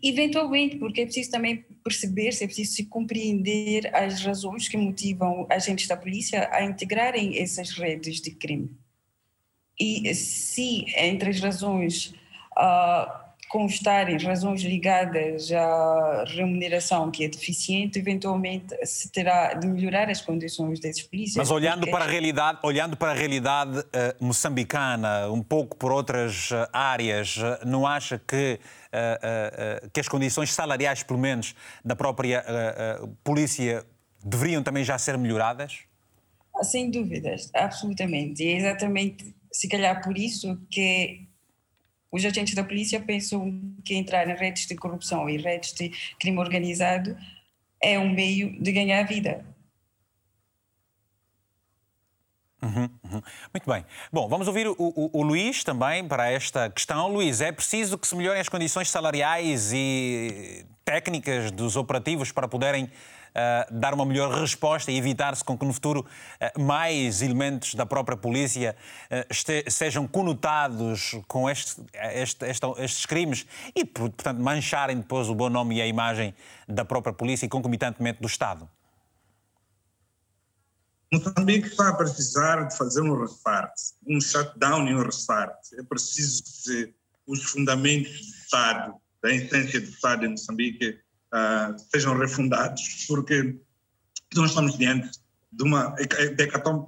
[0.03, 5.87] Eventualmente, porque é preciso também perceber, é preciso se compreender as razões que motivam agentes
[5.87, 8.77] da polícia a integrarem essas redes de crime.
[9.79, 12.15] E se entre as razões
[12.57, 20.21] uh, constarem razões ligadas à remuneração que é deficiente, eventualmente se terá de melhorar as
[20.21, 21.37] condições desses polícias.
[21.37, 21.93] Mas olhando porque...
[21.93, 23.85] para a realidade, olhando para a realidade uh,
[24.21, 28.59] moçambicana, um pouco por outras uh, áreas, uh, não acha que
[29.93, 31.55] que as condições salariais, pelo menos,
[31.85, 32.43] da própria
[33.23, 33.85] polícia
[34.25, 35.81] deveriam também já ser melhoradas?
[36.63, 38.43] Sem dúvidas, absolutamente.
[38.43, 41.27] E é exatamente se calhar por isso que
[42.13, 45.89] os agentes da polícia pensam que entrar em redes de corrupção e redes de
[46.21, 47.17] crime organizado
[47.81, 49.47] é um meio de ganhar vida.
[52.63, 53.23] Uhum, uhum.
[53.55, 53.87] Muito bem.
[54.13, 57.09] Bom, vamos ouvir o, o, o, Luís também para esta questão.
[57.09, 62.91] Luís, é preciso que se melhorem as condições salariais e técnicas dos operativos para poderem
[63.37, 67.85] uh, dar uma melhor resposta e evitar-se com que no futuro uh, mais elementos da
[67.85, 68.75] própria polícia
[69.29, 71.83] este, sejam conotados com este,
[72.15, 76.35] este, este, estes crimes e, portanto, mancharem depois o bom nome e a imagem
[76.67, 78.69] da própria polícia e concomitantemente do Estado?
[81.13, 83.73] Moçambique vai precisar de fazer um restart,
[84.07, 85.55] um shutdown e um restart.
[85.79, 86.95] É preciso que
[87.27, 90.99] os fundamentos do Estado, da essência do Estado em Moçambique,
[91.33, 93.57] uh, sejam refundados, porque
[94.35, 95.11] nós estamos diante
[95.53, 95.95] de uma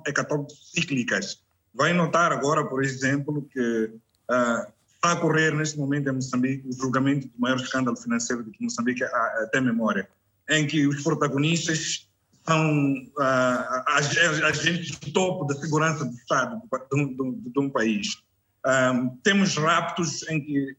[0.06, 1.42] hecatombe cíclicas.
[1.74, 3.84] Vai notar agora, por exemplo, que
[4.30, 8.50] uh, está a ocorrer neste momento em Moçambique o julgamento do maior escândalo financeiro de
[8.50, 10.08] que Moçambique até memória,
[10.48, 12.08] em que os protagonistas
[12.46, 16.60] são uh, agentes de topo da segurança do Estado
[16.90, 18.22] de, de, de um país.
[18.66, 20.76] Um, temos raptos em que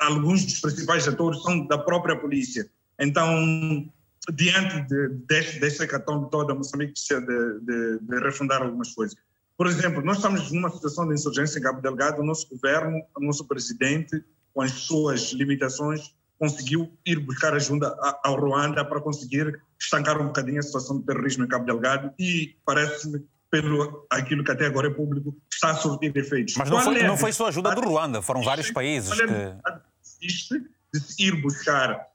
[0.00, 2.70] alguns dos principais atores são da própria polícia.
[3.02, 3.90] Então,
[4.32, 9.16] diante de, deste, desta hecatombe toda, Moçambique precisa de, de, de, refundar algumas coisas.
[9.58, 13.24] Por exemplo, nós estamos numa situação de insurgência em Cabo Delgado, o nosso governo, o
[13.24, 14.24] nosso presidente,
[14.54, 17.92] com as suas limitações, conseguiu ir buscar ajuda
[18.22, 22.56] ao Ruanda para conseguir estancar um bocadinho a situação do terrorismo em Cabo Delgado e
[22.64, 26.54] parece-me pelo aquilo que até agora é público, está a surtir efeitos.
[26.56, 30.22] Mas não foi, não foi só ajuda do Ruanda, foram vários países que...
[30.24, 32.11] Existe de ir buscar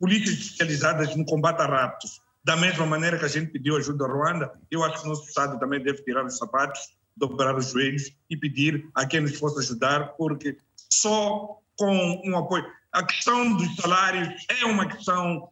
[0.00, 4.10] polícias especializadas no combate a raptos, da mesma maneira que a gente pediu ajuda ao
[4.10, 6.80] Ruanda, eu acho que o nosso Estado também deve tirar os sapatos,
[7.14, 10.56] dobrar os joelhos e pedir a quem nos possa ajudar, porque
[10.90, 12.64] só com um apoio...
[12.92, 15.48] A questão dos salários é uma questão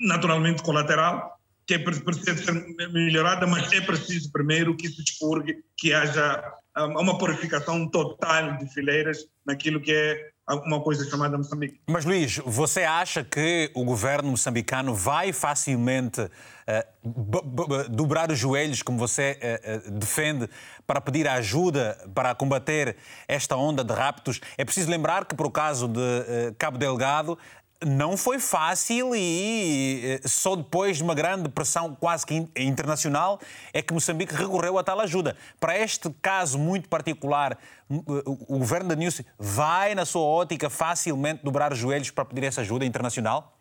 [0.00, 5.92] naturalmente colateral, que é preciso ser melhorada, mas é preciso primeiro que se expurgue, que
[5.92, 6.42] haja
[6.76, 11.80] uma purificação total de fileiras naquilo que é uma coisa chamada Moçambique.
[11.86, 18.98] Mas Luís, você acha que o governo moçambicano vai facilmente uh, dobrar os joelhos, como
[18.98, 20.48] você uh, uh, defende,
[20.86, 24.40] para pedir ajuda para combater esta onda de raptos?
[24.58, 27.38] É preciso lembrar que, por o caso de Cabo Delgado,
[27.84, 33.40] não foi fácil e eh, só depois de uma grande pressão quase que internacional
[33.72, 35.36] é que Moçambique recorreu a tal ajuda.
[35.58, 37.58] Para este caso muito particular,
[37.88, 42.60] o governo da Nilce vai, na sua ótica, facilmente dobrar os joelhos para pedir essa
[42.62, 43.58] ajuda internacional?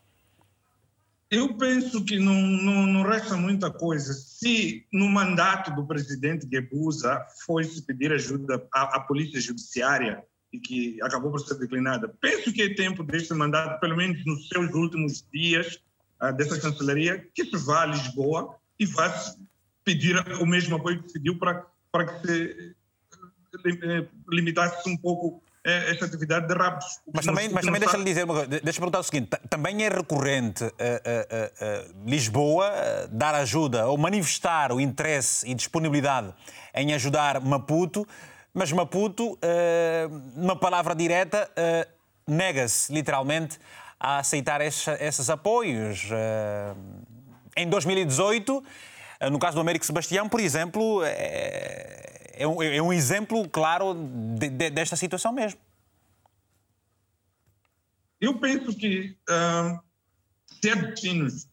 [1.30, 4.14] Eu penso que não, não, não resta muita coisa.
[4.14, 10.24] Se no mandato do presidente Guebuza foi-se pedir ajuda à, à polícia judiciária,
[10.54, 12.08] e que acabou por ser declinada.
[12.22, 15.80] Penso que é tempo deste mandato, pelo menos nos seus últimos dias,
[16.22, 19.12] uh, dessa chancelaria, que se vá a Lisboa e vá
[19.84, 22.76] pedir o mesmo apoio que pediu para, para que se
[23.66, 27.00] eh, limitasse um pouco eh, esta atividade de raptos.
[27.14, 30.64] Mas também, mas também deixa-lhe dizer uma coisa, deixa perguntar o seguinte: também é recorrente
[30.64, 32.72] uh, uh, uh, Lisboa
[33.12, 36.34] dar ajuda ou manifestar o interesse e disponibilidade
[36.74, 38.08] em ajudar Maputo
[38.54, 39.38] mas Maputo,
[40.36, 43.60] numa palavra direta, uh, nega-se literalmente
[44.00, 46.04] a aceitar esses, apoios.
[46.06, 46.78] Uh,
[47.56, 48.64] em 2018,
[49.32, 53.94] no caso do Américo Sebastião, por exemplo, é, é, um, é um, exemplo claro
[54.38, 55.60] de, de, desta situação mesmo.
[58.20, 59.80] Eu penso que uh,
[60.62, 61.48] ter destinos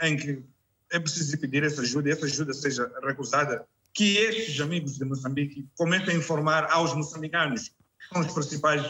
[0.00, 0.42] em que
[0.90, 5.68] é preciso pedir essa ajuda e essa ajuda seja recusada que estes amigos de Moçambique
[5.76, 8.84] comecem a informar aos moçambicanos, que são os principais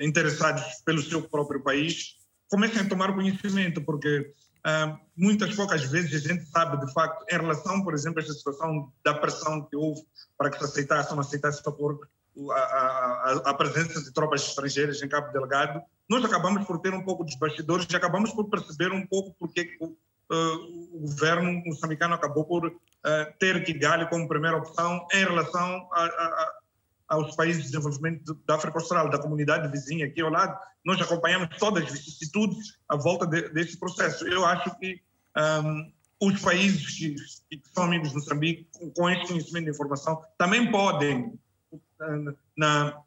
[0.00, 2.16] interessados pelo seu próprio país,
[2.48, 4.32] comecem a tomar conhecimento, porque
[4.64, 8.34] ah, muitas poucas vezes a gente sabe, de facto, em relação, por exemplo, a esta
[8.34, 10.02] situação da pressão que houve
[10.36, 12.00] para que se aceitasse ou não aceitasse por
[12.50, 17.04] a, a, a, presença de tropas estrangeiras em Cabo Delgado, nós acabamos por ter um
[17.04, 19.76] pouco dos bastidores e acabamos por perceber um pouco porque
[20.30, 22.72] uh, o governo moçambicano acabou por uh,
[23.38, 26.58] ter Kigali como primeira opção em relação a, a,
[27.08, 30.58] aos países de desenvolvimento da África Austral, da comunidade vizinha aqui ao lado.
[30.84, 34.26] Nós acompanhamos todas as vicissitudes à volta de, desse processo.
[34.26, 35.00] Eu acho que
[35.36, 37.14] um, os países que,
[37.56, 41.38] que, são amigos de Moçambique, com, com esse conhecimento de informação, também podem,
[42.56, 43.00] na,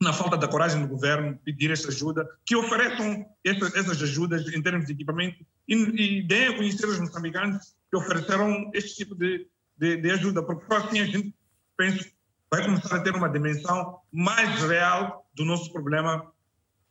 [0.00, 4.62] na falta da coragem do governo, pedir essa ajuda, que ofereçam essas, essas ajudas em
[4.62, 9.46] termos de equipamento e, e deem a conhecer os moçambicanos que ofereceram este tipo de,
[9.76, 11.34] de, de ajuda, porque só assim a gente
[11.76, 12.04] pensa
[12.50, 16.30] vai começar a ter uma dimensão mais real do nosso problema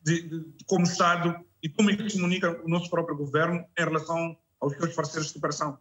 [0.03, 4.37] de, de, como Estado e como é que comunica o nosso próprio governo em relação
[4.59, 5.77] aos seus parceiros de cooperação.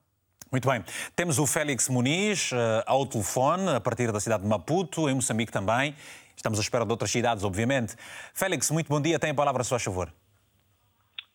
[0.50, 0.84] Muito bem.
[1.16, 5.50] Temos o Félix Muniz uh, ao telefone, a partir da cidade de Maputo, em Moçambique
[5.50, 5.96] também.
[6.36, 7.96] Estamos à espera de outras cidades, obviamente.
[8.32, 9.18] Félix, muito bom dia.
[9.18, 10.12] Tem a palavra a sua favor.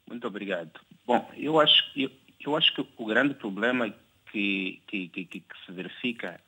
[0.07, 0.71] Muito obrigado.
[1.05, 3.93] Bom, eu acho, eu, eu acho que o grande problema
[4.31, 6.39] que, que, que, que, se verifica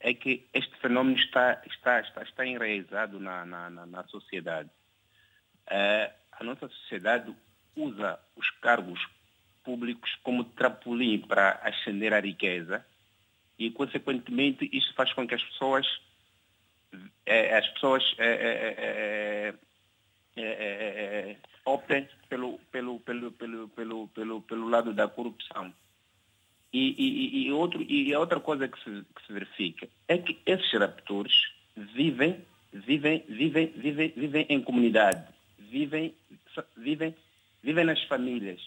[0.00, 4.70] é que este fenômeno está, está, está, está enraizado na, na, na, na sociedade.
[5.66, 7.34] É, a nossa sociedade
[7.76, 9.00] usa os cargos
[9.62, 12.84] públicos como trampolim para ascender a riqueza
[13.58, 15.86] e, consequentemente, isso faz com que as pessoas,
[17.56, 19.54] as pessoas é,
[21.64, 25.72] optem pelo, pelo, pelo, pelo, pelo, pelo, pelo lado da corrupção.
[26.72, 30.72] E, e, e, outro, e outra coisa que se, que se verifica é que esses
[30.72, 31.32] raptores
[31.76, 35.24] vivem, vivem, vivem, vivem, vivem em comunidade,
[35.56, 36.12] vivem,
[36.76, 37.14] vivem,
[37.62, 38.60] vivem nas famílias.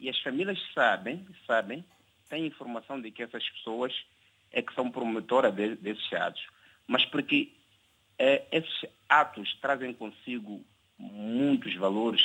[0.00, 1.84] E as famílias sabem, sabem,
[2.28, 3.94] têm informação de que essas pessoas
[4.50, 6.44] é que são promotoras de, desses atos.
[6.86, 7.52] Mas porque
[8.18, 10.64] é, esses atos trazem consigo
[10.98, 12.22] muitos valores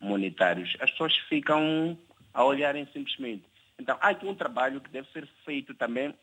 [0.00, 1.96] monetários, as pessoas ficam
[2.34, 3.44] a olharem simplesmente.
[3.78, 6.14] Então, há aqui um trabalho que deve ser feito também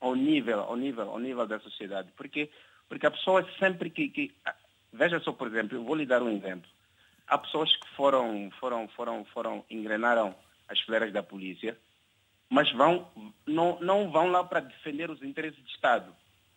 [0.00, 2.10] ao nível, ao nível, ao nível da sociedade.
[2.16, 2.50] Porque,
[2.88, 4.34] porque a pessoa sempre que, que
[4.92, 6.68] veja só, por exemplo, eu vou lhe dar um exemplo.
[7.26, 10.34] Há pessoas que foram, foram, foram, foram, engrenaram
[10.68, 11.78] as fileiras da polícia,
[12.50, 13.08] mas vão,
[13.46, 16.14] não, não vão lá para defender os interesses do Estado.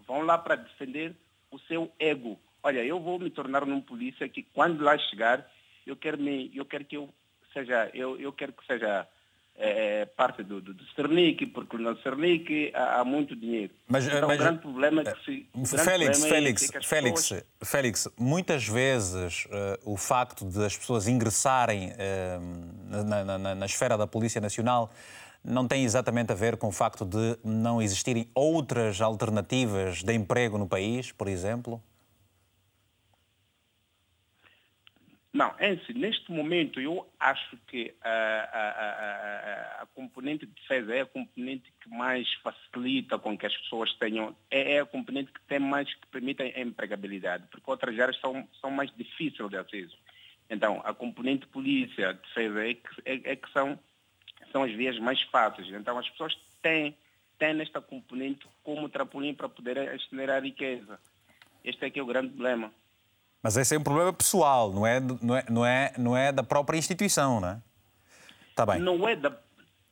[0.08, 1.16] Vão lá para defender
[1.52, 2.40] o seu ego.
[2.64, 5.50] Olha, eu vou me tornar um polícia que quando lá chegar,
[5.86, 7.10] eu quero, me, eu quero que eu
[7.54, 9.08] seja, eu, eu quero que seja
[9.58, 13.74] é, parte do, do, do Cernic, porque no Cernic há, há, muito dinheiro.
[13.88, 15.78] Mas, então, mas, o grande problema é que se...
[15.78, 17.44] Félix, Félix, é Félix, pessoas...
[17.64, 23.98] Félix, muitas vezes uh, o facto de as pessoas ingressarem uh, na, na, na esfera
[23.98, 24.92] da Polícia Nacional
[25.46, 30.58] não tem exatamente a ver com o facto de não existirem outras alternativas de emprego
[30.58, 31.82] no país, por exemplo?
[35.36, 40.96] Não, é assim, neste momento eu acho que a, a, a, a, componente de defesa
[40.96, 45.34] é a componente que mais facilita com que as pessoas tenham, é, é a componente
[45.34, 49.58] que tem mais, que permite a empregabilidade, porque outras áreas são, são mais difíceis de
[49.58, 49.98] acesso.
[50.50, 53.78] Então, a componente polícia, defesa, é que, é, é que são,
[54.56, 55.68] são as vias mais fáceis.
[55.68, 56.96] Então, as pessoas têm,
[57.38, 60.98] têm nesta componente como trampolim para poder estender a riqueza.
[61.62, 62.72] Este é que é o grande problema.
[63.44, 66.42] Mas esse é um problema pessoal, não é, não é, não é, não é da
[66.42, 67.62] própria instituição, não é?
[68.50, 68.80] Está bem.
[68.80, 69.38] Não é da,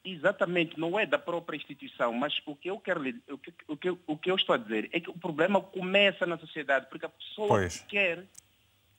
[0.05, 3.89] exatamente, não é da própria instituição, mas o que eu quero o que, o que,
[4.07, 7.09] o que eu estou a dizer é que o problema começa na sociedade, porque a
[7.09, 7.81] pessoa pois.
[7.81, 8.23] quer,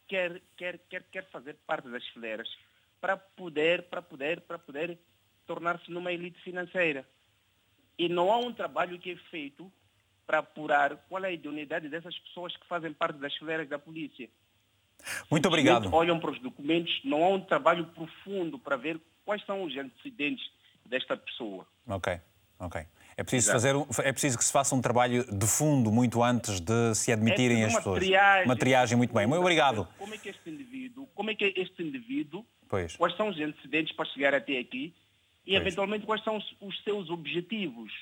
[0.07, 2.49] quer, quer, quer, quer fazer parte das fileiras
[3.01, 4.99] para poder, para poder, para poder
[5.47, 7.07] tornar-se numa elite financeira.
[7.99, 9.71] E não há um trabalho que é feito
[10.27, 14.29] para apurar qual é a idoneidade dessas pessoas que fazem parte das fileiras da polícia.
[15.31, 15.93] Muito obrigado.
[15.93, 20.51] Olham para os documentos, não há um trabalho profundo para ver quais são os antecedentes
[20.85, 21.67] desta pessoa.
[21.87, 22.19] Ok,
[22.59, 22.87] ok.
[23.17, 26.95] É preciso, fazer é preciso que se faça um trabalho de fundo muito antes de
[26.95, 28.01] se admitirem é as pessoas.
[28.01, 29.27] Triagem, uma triagem muito bem.
[29.27, 29.87] Muito obrigado.
[29.99, 32.97] Como é que este indivíduo, como é que este indivíduo, pois.
[32.97, 34.93] quais são os antecedentes para chegar até aqui
[35.47, 35.61] e pois.
[35.61, 37.93] eventualmente quais são os, os seus objetivos?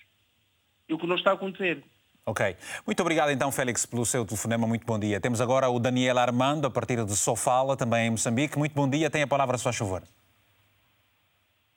[0.88, 1.82] E o que não está a acontecer.
[2.24, 2.56] Ok.
[2.86, 4.66] Muito obrigado então, Félix, pelo seu telefonema.
[4.66, 5.20] Muito bom dia.
[5.20, 8.56] Temos agora o Daniel Armando, a partir de Sofala, também em Moçambique.
[8.58, 9.10] Muito bom dia.
[9.10, 10.02] Tem a palavra, se faz favor.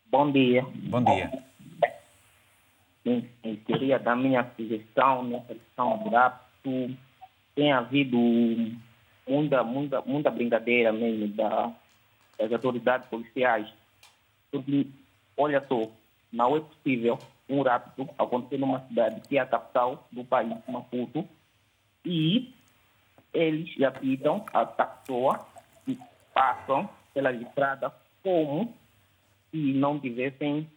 [0.05, 0.63] Bom dia.
[0.89, 1.31] Bom dia.
[3.03, 6.95] Sim, em teoria da minha sugestão nessa questão do rapto,
[7.55, 8.17] tem havido
[9.27, 11.71] muita, muita, muita brincadeira mesmo da,
[12.37, 13.67] das autoridades policiais.
[14.51, 14.87] Porque,
[15.37, 15.91] olha só,
[16.31, 21.27] não é possível um rapto acontecer numa cidade que é a capital do país, Maputo,
[22.03, 22.53] e
[23.33, 25.45] eles já pitam a pessoa
[25.87, 25.97] e
[26.33, 28.73] passam pela estrada como
[29.51, 30.69] se não tivessem.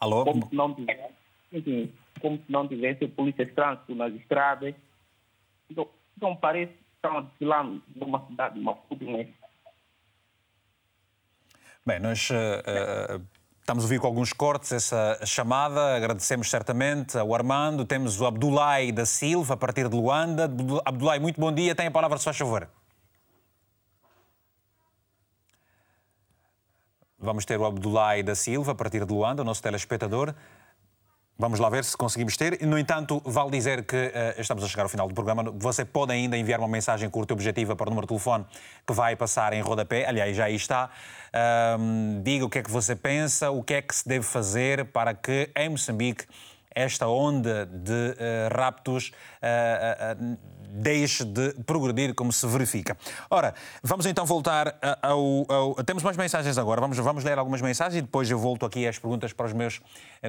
[0.00, 0.24] Alô?
[0.24, 1.14] Como se não tivesse,
[1.52, 4.74] enfim, como se não tivesse polícia de trânsito nas estradas.
[5.70, 7.64] Então, então parece que estão a desfilar
[7.94, 9.32] numa cidade de Maputo, né?
[11.84, 13.20] Bem, nós uh,
[13.60, 17.84] estamos a ouvir com alguns cortes essa chamada, agradecemos certamente ao Armando.
[17.84, 20.44] Temos o Abdulai da Silva, a partir de Luanda.
[20.84, 22.68] Abdulai, muito bom dia, tem a palavra, se faz favor.
[27.18, 30.32] Vamos ter o Abdulai da Silva, a partir de Luanda, o nosso telespectador.
[31.38, 32.64] Vamos lá ver se conseguimos ter.
[32.64, 35.50] No entanto, vale dizer que uh, estamos a chegar ao final do programa.
[35.56, 38.44] Você pode ainda enviar uma mensagem curta e objetiva para o número de telefone
[38.86, 40.06] que vai passar em rodapé.
[40.06, 40.90] Aliás, já aí está.
[42.22, 45.14] Diga o que é que você pensa, o que é que se deve fazer para
[45.14, 46.26] que em Moçambique
[46.74, 49.12] esta onda de uh, raptos
[49.42, 50.38] uh, uh,
[50.74, 52.96] deixe de progredir como se verifica.
[53.28, 57.98] Ora, vamos então voltar ao, ao, Temos mais mensagens agora, vamos, vamos ler algumas mensagens
[57.98, 59.82] e depois eu volto aqui às perguntas para os meus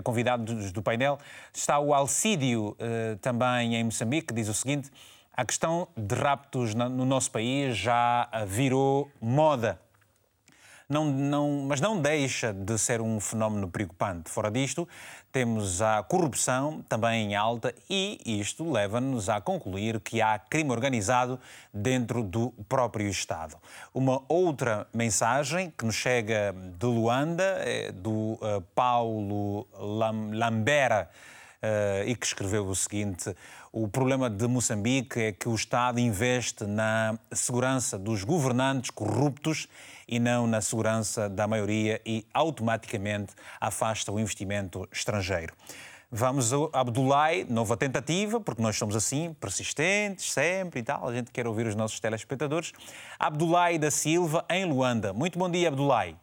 [0.04, 1.18] convidados do painel.
[1.54, 2.76] Está o Alcídio
[3.22, 4.92] também em Moçambique, que diz o seguinte:
[5.32, 9.80] a questão de raptos no nosso país já virou moda
[10.94, 14.30] não, não, mas não deixa de ser um fenómeno preocupante.
[14.30, 14.88] Fora disto,
[15.34, 21.40] temos a corrupção também em alta e isto leva-nos a concluir que há crime organizado
[21.74, 23.58] dentro do próprio Estado.
[23.92, 31.10] Uma outra mensagem que nos chega de Luanda é do uh, Paulo Lam Lambera
[31.64, 33.36] uh, e que escreveu o seguinte:
[33.72, 39.68] o problema de Moçambique é que o Estado investe na segurança dos governantes corruptos
[40.08, 45.54] e não na segurança da maioria e automaticamente afasta o investimento estrangeiro.
[46.16, 51.08] Vamos ao Abdulai, nova tentativa, porque nós somos assim, persistentes, sempre e tal.
[51.10, 52.72] A gente quer ouvir os nossos telespectadores.
[53.18, 55.12] Abdulai da Silva, em Luanda.
[55.12, 56.16] Muito bom dia, Abdulai.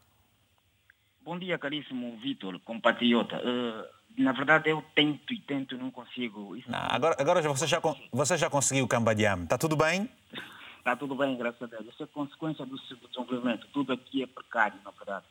[1.25, 3.37] Bom dia, caríssimo Vitor, compatriota.
[3.39, 6.57] Uh, na verdade, eu tento e tento, não consigo.
[6.69, 7.81] Não, agora agora você, já,
[8.13, 9.43] você já conseguiu o Cambadiam.
[9.43, 10.09] Está tudo bem?
[10.81, 11.87] Está tudo bem, graças a Deus.
[11.93, 13.67] Isso é consequência do desenvolvimento.
[13.71, 15.27] Tudo aqui é precário, na verdade.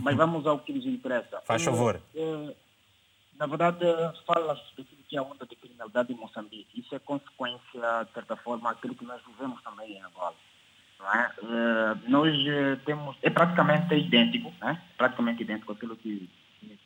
[0.00, 1.42] Mas vamos ao que nos interessa.
[1.44, 2.00] Faz favor.
[2.14, 2.54] Uh,
[3.38, 3.84] na verdade,
[4.26, 6.80] fala-se daquilo que é a onda de criminalidade em Moçambique.
[6.80, 10.34] Isso é consequência, de certa forma, daquilo que nós vivemos também em Angola.
[11.00, 11.44] É?
[11.44, 14.80] Uh, nós uh, temos, é praticamente idêntico, né?
[14.96, 16.30] praticamente idêntico àquilo que,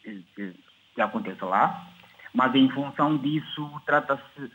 [0.03, 0.55] que, que,
[0.93, 1.87] que acontece lá,
[2.35, 4.51] mas em função disso trata-se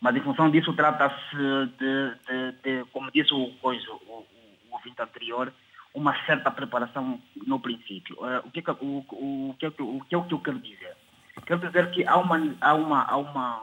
[0.00, 4.26] mas em função disso trata-se de, de, de, como disse o, coisa, o, o,
[4.70, 5.52] o ouvinte anterior,
[5.94, 8.16] uma certa preparação no princípio.
[8.16, 10.58] Uh, o, que é, o, o, que é, o que é o que eu quero
[10.58, 10.96] dizer?
[11.44, 13.62] Quero dizer que há uma, há uma, há uma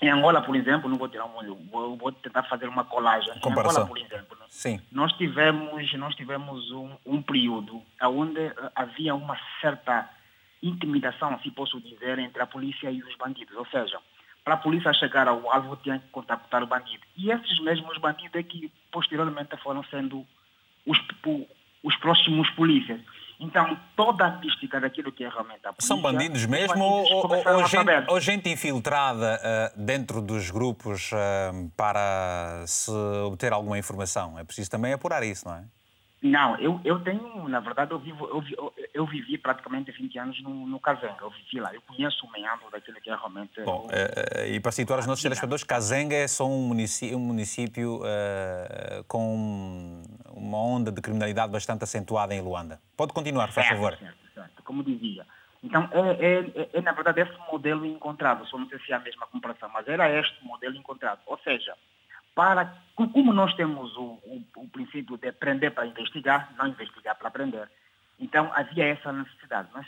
[0.00, 3.32] em Angola, por exemplo, não vou tirar um, vou, vou tentar fazer uma colagem.
[3.40, 3.82] Comparação.
[3.82, 4.46] Em Angola, por exemplo, né?
[4.48, 4.80] Sim.
[4.92, 10.08] nós tivemos, nós tivemos um, um período onde eh, havia uma certa
[10.62, 13.56] intimidação, se posso dizer, entre a polícia e os bandidos.
[13.56, 13.98] Ou seja,
[14.48, 17.02] para a polícia chegar ao alvo, tinha que contactar o bandido.
[17.18, 20.26] E esses mesmos bandidos é que posteriormente foram sendo
[20.86, 20.98] os,
[21.82, 22.98] os próximos polícias.
[23.38, 25.86] Então, toda a mística daquilo que é realmente a polícia...
[25.86, 32.64] São bandidos mesmo ou, ou, gente, ou, gente, infiltrada uh, dentro dos grupos uh, para
[32.66, 32.90] se
[33.26, 34.38] obter alguma informação?
[34.38, 35.64] É preciso também apurar isso, não é?
[36.20, 40.66] Não, eu, eu tenho, na verdade, eu, vivo, eu, eu vivi praticamente 20 anos no,
[40.66, 43.62] no Kazenga, eu vivi lá, eu conheço o meandro daquilo que é realmente...
[43.62, 47.98] Bom, uh, e para situar os nossos telespectadores, Kazenga é só um município, um município
[47.98, 50.02] uh, com
[50.34, 52.80] uma onda de criminalidade bastante acentuada em Luanda.
[52.96, 53.96] Pode continuar, faz favor.
[53.96, 55.24] Certo, certo, como dizia.
[55.62, 58.96] Então, é, é, é, é, na verdade esse modelo encontrado, só não sei se é
[58.96, 61.20] a mesma comparação, mas era este modelo encontrado.
[61.26, 61.74] Ou seja,
[62.38, 67.26] para como nós temos o, o, o princípio de aprender para investigar, não investigar para
[67.26, 67.68] aprender,
[68.16, 69.68] então havia essa necessidade.
[69.74, 69.86] Nós,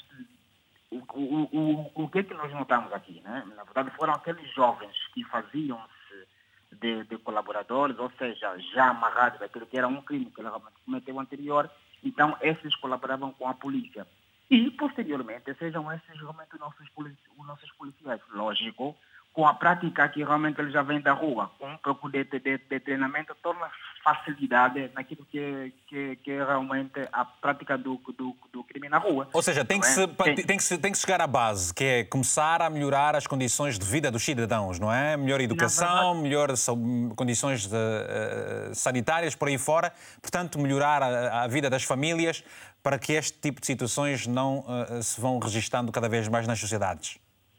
[0.90, 3.20] o, o, o, o que é que nós notamos aqui?
[3.20, 3.44] Né?
[3.54, 6.26] Na verdade, foram aqueles jovens que faziam-se
[6.72, 10.50] de, de, colaboradores, ou seja, já amarrados daquilo que era um crime que ele
[10.84, 11.70] cometeu anterior,
[12.02, 14.04] então esses colaboravam com a polícia.
[14.50, 18.20] E, posteriormente, sejam esses realmente os nossos, os nossos policiais.
[18.32, 18.96] Lógico,
[19.32, 22.40] com a prática que realmente ele já vem da rua, com um pouco de, de,
[22.40, 23.70] de treinamento, torna
[24.02, 29.28] facilidade naquilo que, que, que é realmente a prática do, do, do, crime na rua.
[29.32, 29.90] Ou seja, tem que, é?
[29.90, 33.14] se, tem, tem, que se, tem que chegar à base, que é começar a melhorar
[33.14, 35.16] as condições de vida dos cidadãos, não é?
[35.16, 36.66] Melhor educação, melhores
[37.14, 42.42] condições de, uh, sanitárias por aí fora, portanto, melhorar a, a, vida das famílias
[42.82, 46.58] para que este tipo de situações não uh, se vão registando cada vez mais nas
[46.58, 47.18] sociedades.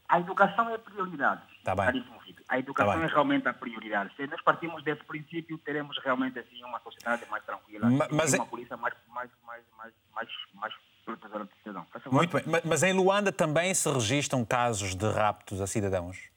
[0.10, 1.51] A educação é prioridade.
[1.64, 2.04] Tá bem.
[2.50, 4.12] A educação tá é realmente a prioridade.
[4.16, 8.48] Se nós partimos desse princípio, teremos realmente assim uma sociedade mais tranquila mas, uma é...
[8.48, 10.74] polícia mais, mais, mais, mais, mais, mais
[11.06, 11.86] protetora do cidadão.
[12.12, 12.62] Muito bem.
[12.66, 16.30] Mas em Luanda também se registram casos de raptos a cidadãos?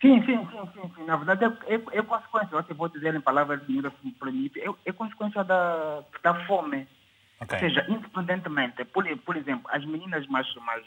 [0.00, 1.04] Sim, sim, sim, sim, sim.
[1.04, 5.42] Na verdade, é, é, é consequência, eu vou dizer em palavras de é, é consequência
[5.42, 6.86] da, da fome.
[7.40, 7.56] Okay.
[7.56, 10.84] Ou seja, independentemente, por, por exemplo, as meninas mais, mais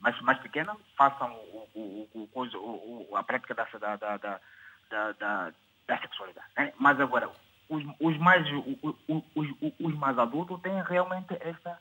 [0.00, 1.32] mais, mais pequenas façam
[1.74, 5.52] o, o, o, a prática da, da, da, da, da,
[5.86, 6.46] da sexualidade.
[6.56, 6.72] Né?
[6.78, 7.30] Mas agora,
[7.68, 11.78] os, os, mais, os, os, mais adultos têm realmente esta,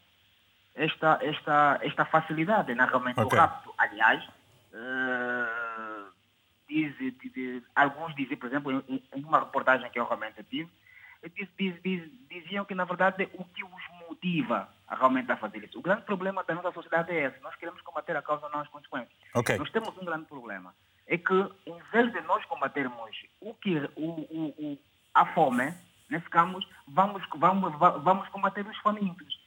[0.76, 2.86] esta, esta, esta facilidade, né?
[2.86, 3.38] realmente okay.
[3.38, 3.74] o rapto.
[3.78, 4.24] Aliás,
[4.74, 6.12] uh,
[6.68, 6.94] diz,
[7.76, 10.70] alguns dizem, por exemplo, em, uma reportagem que eu realmente tive,
[11.58, 15.80] diz, diz, diziam que, na verdade, o que os motiva realmente a fazer isso.
[15.80, 17.40] O grande problema da nossa sociedade é esse.
[17.42, 19.14] Nós queremos combater a causa, não as consequências.
[19.34, 19.58] Okay.
[19.58, 20.74] Nós temos um grande problema.
[21.08, 23.12] É que, em vez de nós combatermos
[23.42, 24.80] o que, o, o, o
[25.14, 25.74] a fome,
[26.10, 27.74] nesse caso, vamos, vamos,
[28.04, 29.40] vamos combater os famintos.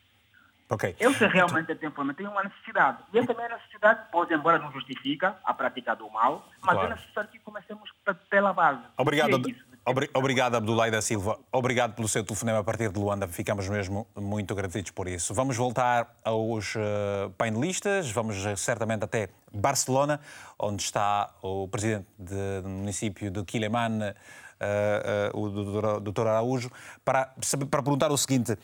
[0.69, 0.97] Okay.
[0.99, 3.03] Eu sei realmente tem fome, tem uma necessidade.
[3.13, 6.93] E essa minha necessidade, pode, embora não justifica a prática do mal, mas claro.
[6.93, 7.93] é necessário que comecemos
[8.31, 8.83] pela base.
[8.97, 9.33] Obrigado.
[9.33, 11.41] É Obrigado, Abdullah da Silva.
[11.51, 13.27] Obrigado pelo seu telefonema a partir de Luanda.
[13.27, 15.35] Ficamos mesmo muito agradecidos por isso.
[15.35, 18.09] Vamos voltar aos uh, painelistas.
[18.13, 20.21] Vamos uh, certamente até Barcelona,
[20.57, 24.15] onde está o presidente do município de Quileman,
[24.63, 26.71] uh, uh, o doutor Araújo,
[27.05, 27.35] para,
[27.71, 28.59] para perguntar o seguinte: uh,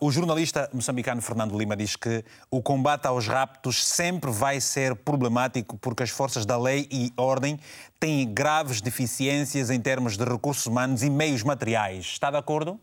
[0.00, 5.76] o jornalista moçambicano Fernando Lima diz que o combate aos raptos sempre vai ser problemático
[5.78, 7.58] porque as forças da lei e ordem
[7.98, 12.06] têm graves deficiências em termos de recursos humanos e meios materiais.
[12.06, 12.78] Está de acordo?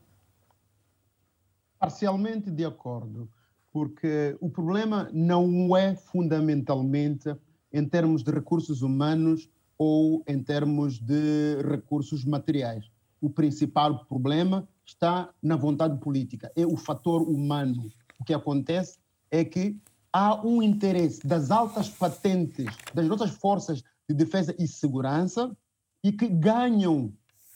[1.80, 3.30] Parcialmente de acordo,
[3.72, 7.34] porque o problema não é fundamentalmente
[7.72, 9.50] em termos de recursos humanos
[9.80, 12.92] ou em termos de recursos materiais.
[13.22, 17.92] o principal problema está na vontade política, é o fator humano.
[18.18, 18.98] O que acontece
[19.30, 19.78] é que
[20.12, 25.56] há um interesse das altas patentes das nossas forças de defesa e segurança
[26.02, 27.12] e que ganham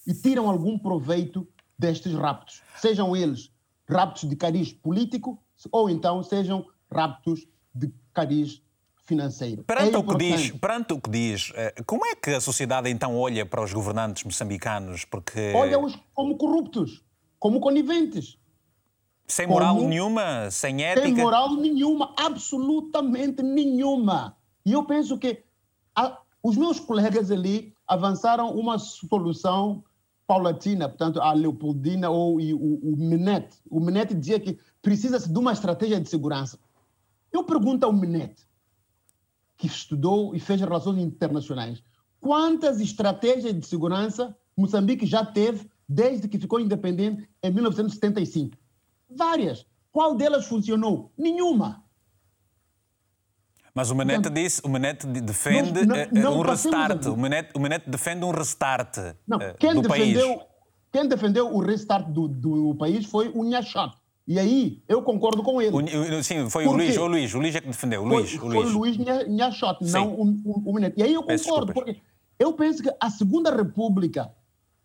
[0.06, 1.48] e tiram algum proveito
[1.80, 3.52] destes raptos, sejam eles
[3.90, 8.62] raptos de cariz político ou então sejam raptos de cariz
[9.04, 9.64] financeiro.
[9.64, 12.90] Perante, é o que diz, perante o que diz, eh, como é que a sociedade
[12.90, 15.06] então olha para os governantes moçambicanos?
[15.06, 15.54] Porque...
[15.54, 17.04] Olha-os como corruptos,
[17.38, 18.38] como coniventes.
[19.28, 19.90] Sem moral como...
[19.90, 21.08] nenhuma, sem ética?
[21.08, 24.38] Sem moral nenhuma, absolutamente nenhuma.
[24.66, 25.44] E eu penso que
[25.96, 29.84] a, os meus colegas ali avançaram uma solução
[30.26, 33.58] paulatina, portanto, a Leopoldina ou o, o Minete.
[33.70, 36.58] O Minete dizia que precisa-se de uma estratégia de segurança.
[37.32, 38.48] Eu pergunto ao Minete,
[39.58, 41.84] que estudou e fez relações internacionais.
[42.20, 48.58] Quantas estratégias de segurança Moçambique já teve desde que ficou independente em 1975?
[49.10, 49.66] Várias.
[49.92, 51.12] Qual delas funcionou?
[51.18, 51.84] Nenhuma.
[53.76, 57.06] Mas o Menete disse, o Menete defende não, não, não um restart.
[57.08, 58.98] O Menete, o Menete defende um restart
[59.28, 60.48] não, quem do defendeu, país.
[60.92, 63.96] Quem defendeu o restart do, do país foi o Nhachot.
[64.26, 65.76] E aí, eu concordo com ele.
[65.76, 68.04] O, sim, foi o Luís, o Luís, o Luís é que defendeu.
[68.04, 68.54] O foi, Luís, o Luís.
[68.54, 68.98] Foi o Luís
[69.28, 71.00] Nhachot, não o, o, o Minete.
[71.00, 71.98] E aí eu concordo, porque
[72.40, 74.32] eu penso que a Segunda República,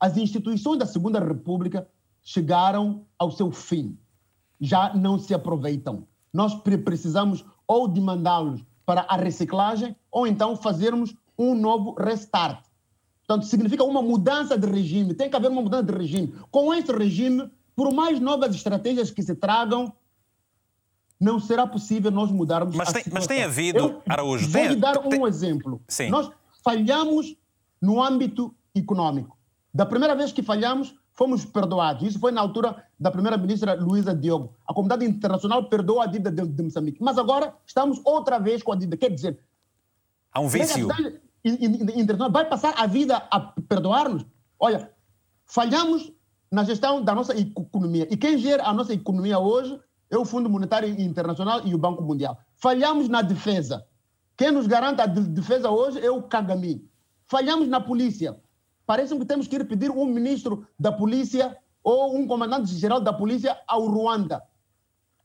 [0.01, 1.87] as instituições da Segunda República
[2.23, 3.97] chegaram ao seu fim.
[4.61, 6.05] Já não se aproveitam.
[6.33, 12.65] Nós precisamos ou de mandá-los para a reciclagem ou então fazermos um novo restart.
[13.27, 15.15] Portanto, significa uma mudança de regime.
[15.15, 16.35] Tem que haver uma mudança de regime.
[16.51, 19.93] Com este regime, por mais novas estratégias que se tragam,
[21.21, 23.29] não será possível nós mudarmos mas a tem, situação.
[23.29, 24.49] Mas tem havido, Eu Araújo...
[24.49, 25.25] Vou tem, lhe dar um tem...
[25.25, 25.81] exemplo.
[25.87, 26.11] Sim.
[26.11, 26.29] Nós
[26.65, 27.37] falhamos
[27.81, 29.39] no âmbito econômico.
[29.73, 32.03] Da primeira vez que falhamos, fomos perdoados.
[32.03, 34.57] Isso foi na altura da primeira-ministra Luísa Diogo.
[34.67, 37.01] A comunidade internacional perdoou a dívida de, de, Moçambique.
[37.01, 38.97] Mas agora estamos outra vez com a dívida.
[38.97, 39.39] Quer dizer...
[40.33, 40.89] Há um vício.
[41.45, 44.27] Internacional vai passar a vida a perdoar-nos?
[44.59, 44.91] Olha,
[45.47, 46.13] falhamos
[46.51, 48.07] na gestão da nossa economia.
[48.11, 49.79] E quem gera a nossa economia hoje
[50.11, 52.39] é o Fundo Monetário Internacional e o Banco Mundial.
[52.57, 53.85] Falhamos na defesa.
[54.37, 56.89] Quem nos garante a defesa hoje é o Kagame.
[57.27, 58.41] Falhamos na polícia.
[58.87, 63.59] Parece que temos que ir pedir um ministro da polícia ou um comandante-geral da polícia
[63.67, 64.43] ao Ruanda.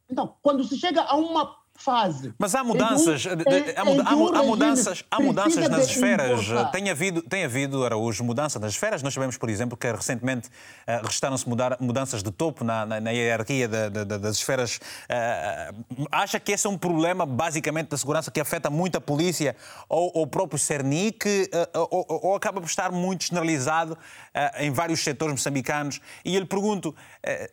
[0.09, 2.34] Então, quando se chega a uma fase.
[2.38, 6.45] Mas há mudanças, há, há, mudanças, há mudanças nas esferas.
[6.71, 9.03] Tem havido, tem havido, Araújo, mudança nas esferas.
[9.03, 11.45] Nós sabemos, por exemplo, que recentemente uh, restaram-se
[11.79, 14.77] mudanças de topo na, na, na hierarquia das esferas.
[14.77, 19.55] Uh, acha que esse é um problema, basicamente, da segurança que afeta muito a polícia
[19.89, 23.97] ou, ou o próprio Cernic, uh, ou, ou, acaba por estar muito generalizado
[24.57, 25.99] em vários setores moçambicanos?
[26.23, 26.95] E eu lhe pergunto,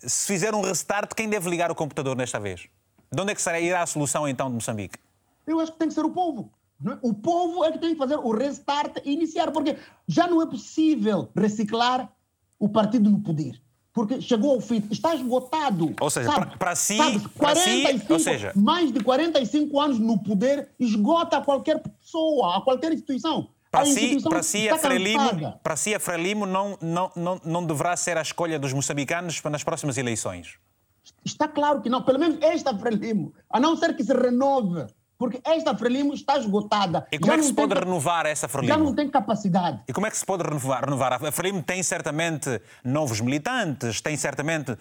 [0.03, 2.69] se fizer um restart, quem deve ligar o computador nesta vez?
[3.13, 4.99] De onde é que será, irá a solução então de Moçambique?
[5.47, 6.53] Eu acho que tem que ser o povo.
[6.87, 6.97] É?
[7.03, 10.47] O povo é que tem que fazer o restart e iniciar, porque já não é
[10.47, 12.11] possível reciclar
[12.59, 13.61] o partido no poder.
[13.93, 15.95] Porque chegou ao fim, está esgotado.
[16.01, 20.69] Ou seja, para si, sabe, 45, si, ou seja, mais de 45 anos no poder
[20.79, 23.51] esgota qualquer pessoa, a qualquer instituição.
[23.71, 27.97] Para si, para si, a Frelimo, para si, a Frelimo não, não, não, não deverá
[27.97, 30.59] ser a escolha dos moçambicanos nas próximas eleições?
[31.25, 32.03] Está claro que não.
[32.03, 34.87] Pelo menos esta Frelimo, a não ser que se renove.
[35.21, 37.07] Porque esta Frelimo está esgotada.
[37.13, 38.73] E como já é que se pode renovar essa Frelimo?
[38.73, 39.83] Já não tem capacidade.
[39.87, 40.83] E como é que se pode renovar?
[40.83, 41.13] renovar?
[41.13, 44.79] A Frelimo tem certamente novos militantes, tem certamente uh,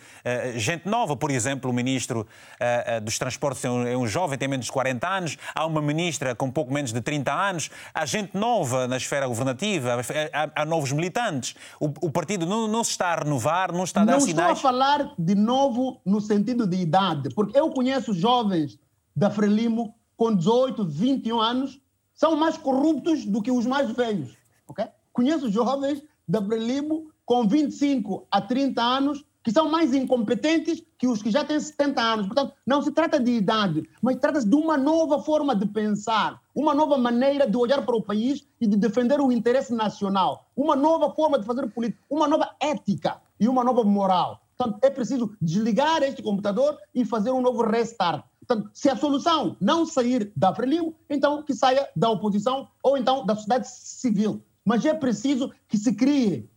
[0.55, 1.17] gente nova.
[1.17, 4.71] Por exemplo, o ministro uh, dos Transportes é um, é um, jovem, tem menos de
[4.71, 5.37] 40 anos.
[5.53, 7.69] Há uma ministra com pouco menos de 30 anos.
[7.93, 9.99] Há gente nova na esfera governativa,
[10.31, 11.53] há, há novos militantes.
[11.81, 14.37] O, o partido não, não, se está a renovar, não está a dar não sinais.
[14.37, 18.79] Não estou a falar de novo no sentido de idade, porque eu conheço jovens
[19.13, 21.79] da Frelimo com 18, 21 anos
[22.13, 24.35] são mais corruptos do que os mais velhos.
[24.67, 24.87] Okay?
[25.13, 31.23] Conheço jovens da Brelimo com 25 a 30 anos que são mais incompetentes que os
[31.23, 32.25] que já têm 70 anos.
[32.25, 36.73] Portanto, não se trata de idade, mas trata-se de uma nova forma de pensar, uma
[36.73, 41.15] nova maneira de olhar para o país e de defender o interesse nacional, uma nova
[41.15, 44.41] forma de fazer política, uma nova ética e uma nova moral.
[44.57, 48.25] Portanto, é preciso desligar este computador e fazer um novo restart.
[48.49, 53.23] Portanto, se a solução não sair da Frelimo, então que saia da oposição ou então
[53.23, 54.43] da sociedade civil.
[54.65, 56.49] Mas é preciso que se crie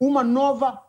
[0.00, 0.82] uma nova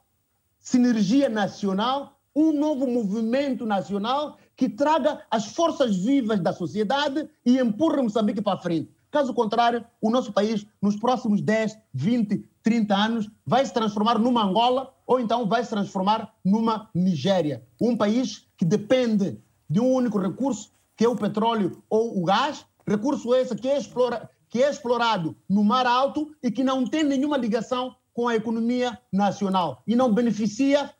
[0.58, 8.02] sinergia nacional, um novo movimento nacional que traga as forças vivas da sociedade e empurre
[8.02, 8.90] Moçambique para frente.
[9.12, 14.44] Caso contrário, o nosso país, nos próximos 10, 20, 30 anos, vai se transformar numa
[14.44, 17.64] Angola ou então vai se transformar numa Nigéria.
[17.80, 19.38] Um país que depende
[19.72, 23.78] de um único recurso, que é o petróleo ou o gás, recurso esse que é,
[23.78, 28.36] explora, que é explorado no Mar Alto e que não tem nenhuma ligação com a
[28.36, 30.94] economia nacional e não beneficia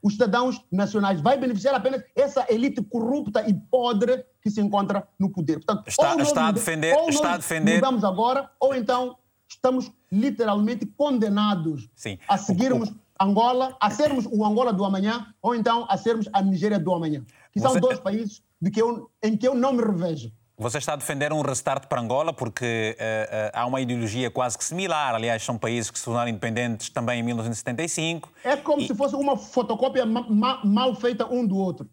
[0.00, 1.20] os cidadãos nacionais.
[1.20, 5.54] Vai beneficiar apenas essa elite corrupta e podre que se encontra no poder.
[5.54, 7.74] Portanto, está, está a defender, ou está a defender.
[7.74, 9.16] mudamos agora, ou então
[9.48, 12.18] estamos literalmente condenados Sim.
[12.28, 13.02] a seguirmos o...
[13.20, 17.24] Angola, a sermos o Angola do amanhã, ou então a sermos a Nigéria do amanhã.
[17.52, 17.72] Que Você...
[17.72, 20.32] são dois países de que eu, em que eu não me revejo.
[20.56, 24.56] Você está a defender um restart para Angola porque uh, uh, há uma ideologia quase
[24.56, 25.14] que similar.
[25.14, 28.30] Aliás, são países que se tornaram independentes também em 1975.
[28.44, 28.86] É como e...
[28.86, 31.90] se fosse uma fotocópia ma ma mal feita um do outro.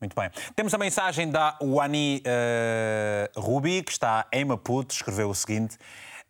[0.00, 0.30] Muito bem.
[0.56, 5.76] Temos a mensagem da Wani uh, Rubi, que está em Maputo, escreveu o seguinte.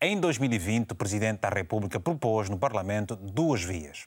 [0.01, 4.07] Em 2020, o Presidente da República propôs no Parlamento duas vias.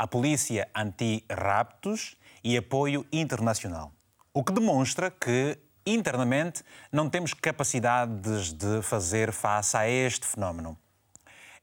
[0.00, 3.92] A polícia anti-raptos e apoio internacional.
[4.32, 10.74] O que demonstra que internamente não temos capacidades de fazer face a este fenómeno.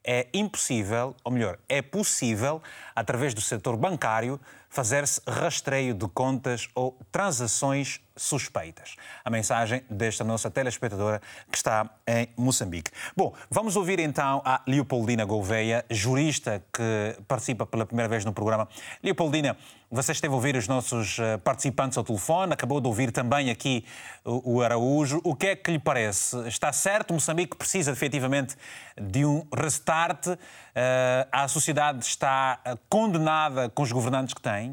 [0.03, 2.61] É impossível, ou melhor, é possível,
[2.95, 8.95] através do setor bancário, fazer-se rastreio de contas ou transações suspeitas.
[9.23, 11.21] A mensagem desta nossa telespectadora
[11.51, 12.91] que está em Moçambique.
[13.15, 18.67] Bom, vamos ouvir então a Leopoldina Gouveia, jurista que participa pela primeira vez no programa.
[19.03, 19.55] Leopoldina,
[19.89, 23.85] você esteve a ouvir os nossos eh, participantes ao telefone, acabou de ouvir também aqui
[24.25, 25.21] o Araújo.
[25.23, 26.37] O que é que lhe parece?
[26.47, 27.13] Está certo?
[27.13, 28.57] Moçambique precisa efetivamente
[28.99, 30.27] de um restart?
[30.75, 34.66] Eh, a sociedade está condenada com os governantes que tem?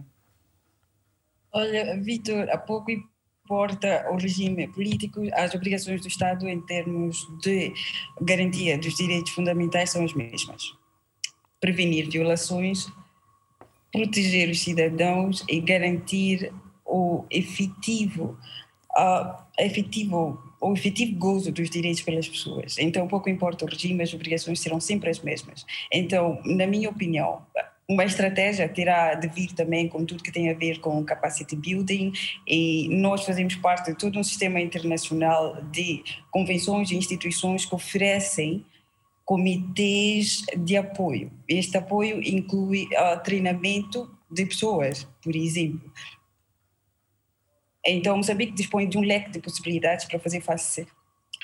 [1.56, 7.72] Olha, Vitor, há pouco importa o regime político, as obrigações do Estado em termos de
[8.20, 10.74] garantia dos direitos fundamentais são as mesmas.
[11.60, 12.88] Prevenir violações,
[13.92, 16.52] proteger os cidadãos e garantir
[16.84, 18.36] o efetivo,
[18.98, 22.78] uh, efetivo o efetivo gozo dos direitos pelas pessoas.
[22.78, 25.64] Então, pouco importa o regime, as obrigações serão sempre as mesmas.
[25.92, 27.46] Então, na minha opinião,
[27.88, 32.12] uma estratégia terá de vir também com tudo que tem a ver com capacity building
[32.46, 38.64] e nós fazemos parte de todo um sistema internacional de convenções e instituições que oferecem
[39.24, 41.30] comitês de apoio.
[41.48, 45.90] Este apoio inclui uh, treinamento de pessoas, por exemplo.
[47.86, 50.86] Então, Moçambique dispõe de um leque de possibilidades para fazer face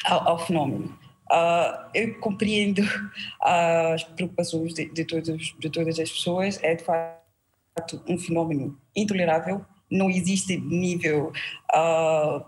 [0.04, 0.98] ao, ao fenômeno.
[1.30, 2.82] Uh, eu compreendo
[3.40, 6.58] as preocupações de, de, todos, de todas as pessoas.
[6.62, 9.64] É de fato um fenómeno intolerável.
[9.90, 11.32] Não existe nível
[11.74, 12.44] uh,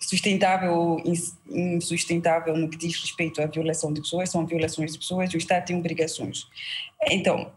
[0.00, 1.02] sustentável ou
[1.48, 4.30] insustentável no que diz respeito à violação de pessoas.
[4.30, 5.32] São violações de pessoas.
[5.34, 6.46] O Estado tem obrigações.
[7.10, 7.52] Então,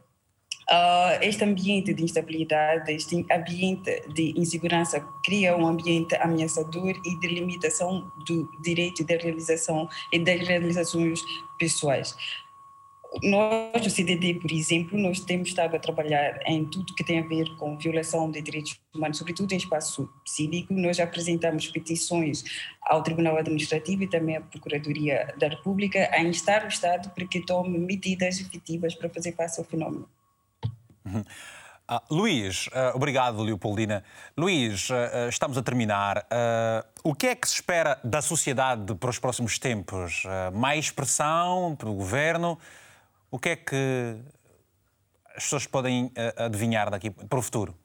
[0.69, 7.27] Uh, este ambiente de instabilidade, este ambiente de insegurança cria um ambiente ameaçador e de
[7.27, 11.19] limitação do direito de realização e das realizações
[11.59, 12.15] pessoais.
[13.23, 17.27] Nós, do CDD, por exemplo, nós temos estado a trabalhar em tudo que tem a
[17.27, 20.73] ver com violação de direitos humanos, sobretudo em espaço cívico.
[20.73, 22.43] Nós apresentamos petições
[22.81, 27.39] ao Tribunal Administrativo e também à Procuradoria da República a instar o Estado para que
[27.39, 30.09] tome medidas efetivas para fazer face ao fenómeno.
[31.06, 31.23] Uhum.
[31.88, 34.03] Uh, Luís, uh, obrigado, Leopoldina.
[34.36, 36.26] Luís, uh, estamos a terminar.
[37.03, 40.23] o que é que se espera da sociedade para os próximos tempos?
[40.53, 42.57] mais pressão pelo governo?
[43.30, 44.15] O que é que
[45.36, 47.76] as pessoas podem adivinhar daqui para o futuro?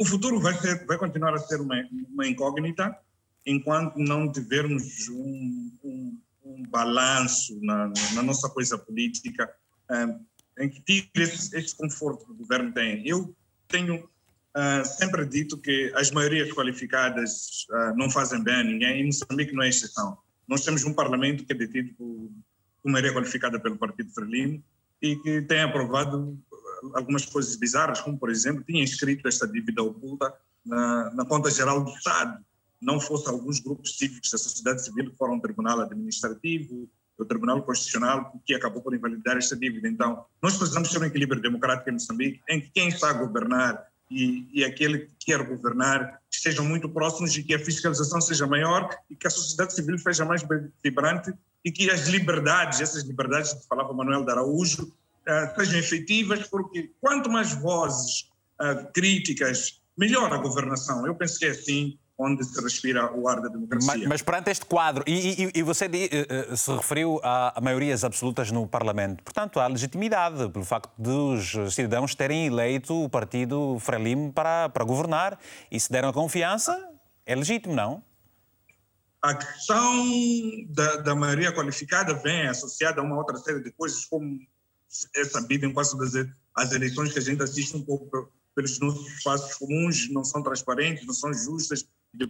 [0.00, 1.76] O futuro vai, ser, vai continuar a ser uma,
[2.10, 2.96] uma incógnita
[3.46, 9.48] enquanto não tivermos um, um, um balanço na, na, nossa coisa política
[10.58, 13.06] em que tire esse, esse conforto que o governo tem.
[13.06, 13.34] Eu
[13.68, 19.06] tenho uh, sempre dito que as maiorias qualificadas uh, não fazem bem a ninguém e
[19.06, 20.18] Moçambique não é exceção.
[20.46, 22.30] Nós temos um parlamento que é detido por,
[22.82, 24.62] por maioria qualificada pelo Partido Frelimo
[25.00, 26.38] e que tem aprovado
[26.94, 30.32] algumas coisas bizarras, como, por exemplo, tinha inscrito esta dívida oculta
[30.64, 32.44] na, na conta geral do Estado.
[32.80, 36.88] Não fosse alguns grupos cívicos da sociedade civil que foram ao Tribunal Administrativo,
[37.18, 39.88] do Tribunal Constitucional que acabou por invalidar esta dívida.
[39.88, 43.86] Então, nós precisamos ter um equilíbrio democrático em Moçambique, em que quem está a governar
[44.10, 48.88] e, e aquele que quer governar estejam muito próximos e que a fiscalização seja maior
[49.10, 50.42] e que a sociedade civil seja mais
[50.82, 51.32] vibrante
[51.64, 56.90] e que as liberdades, essas liberdades que falava Manuel de Araújo, uh, sejam efetivas, porque
[57.00, 58.30] quanto mais vozes
[58.60, 61.06] uh, críticas, melhor a governação.
[61.06, 63.94] Eu penso que é assim onde se respira o ar da democracia.
[63.94, 68.02] Mas, mas perante este quadro, e, e, e você uh, se referiu a, a, maiorias
[68.02, 74.32] absolutas no Parlamento, portanto, há legitimidade pelo facto dos cidadãos terem eleito o partido Frelimo
[74.32, 75.38] para, para governar
[75.70, 76.90] e se deram a confiança,
[77.24, 78.02] é legítimo, não?
[79.22, 80.04] A questão
[80.70, 84.38] da, da maioria qualificada vem associada a uma outra série de coisas, como
[85.14, 86.14] é sabido em quase todas
[86.54, 91.06] as eleições que a gente assiste um pouco pelos nossos espaços comuns, não são transparentes,
[91.06, 91.86] não são justas,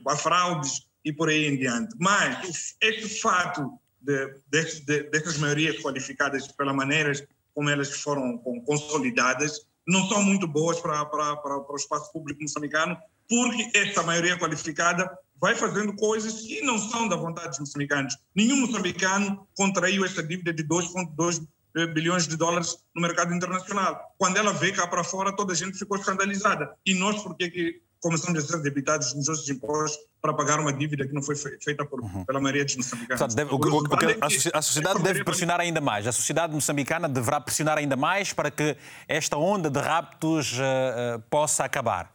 [0.07, 1.95] há fraudes e por aí em diante.
[1.99, 7.13] Mas este fato de, de, de, dessas maiorias qualificadas pela maneira
[7.55, 12.43] como elas foram consolidadas não são muito boas para, para, para, para o espaço público
[12.43, 12.97] moçambicano,
[13.29, 15.11] porque esta maioria qualificada
[15.41, 18.17] vai fazendo coisas que não são da vontade dos moçambicanos.
[18.35, 21.47] Nenhum moçambicano contraiu esta dívida de 2,2
[21.95, 24.15] bilhões de dólares no mercado internacional.
[24.19, 26.75] Quando ela veio cá para fora, toda a gente ficou escandalizada.
[26.85, 31.07] E nós, por que começamos a ser debitados nos nossos impostos para pagar uma dívida
[31.07, 32.25] que não foi feita por, uhum.
[32.25, 33.35] pela maioria dos moçambicanos?
[33.35, 36.07] Deve, o, o, o, a, sociedade deve pressionar ainda mais.
[36.07, 38.77] A sociedade moçambicana deverá pressionar ainda mais para que
[39.07, 42.15] esta onda de raptos uh, uh, possa acabar.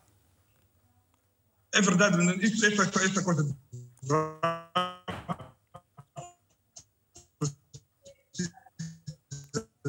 [1.74, 2.18] É verdade.
[2.46, 3.54] Isso, essa, essa coisa de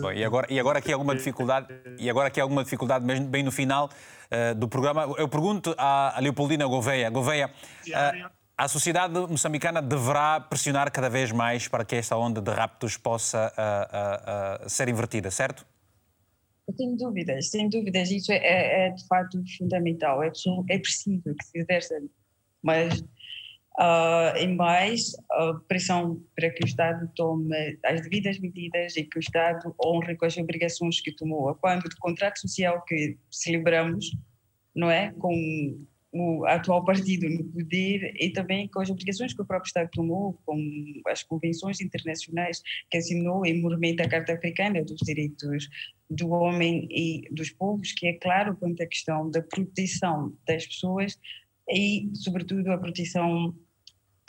[0.05, 1.69] Bom, e agora, e agora aqui alguma dificuldade,
[1.99, 5.15] e agora aqui alguma dificuldade mesmo bem no final uh, do programa.
[5.17, 11.69] Eu pergunto à, Leopoldina Gouveia, Gouveia, uh, a sociedade moçambicana deverá pressionar cada vez mais
[11.69, 15.67] para que esta onda de raptos possa uh, ser invertida, certo?
[16.77, 20.31] Sem dúvidas, sem dúvidas, isso é, é, é de facto fundamental, é,
[20.69, 21.95] é preciso que se exerça,
[22.63, 23.03] mas
[23.77, 29.19] Uh, em mais, uh, pressão para que o Estado tome as devidas medidas e que
[29.19, 31.53] o Estado honre com as obrigações que tomou.
[31.57, 34.17] Quando o contrato social que celebramos,
[34.77, 35.35] não é, com
[36.15, 40.39] o atual partido no poder e também com as obrigações que o próprio Estado tomou,
[40.47, 40.57] com
[41.09, 45.69] as convenções internacionais que assinou e movimenta a Carta Africana dos Direitos
[46.09, 51.19] do Homem e dos Povos, que é claro quanto à questão da proteção das pessoas
[51.69, 53.53] e, sobretudo, a proteção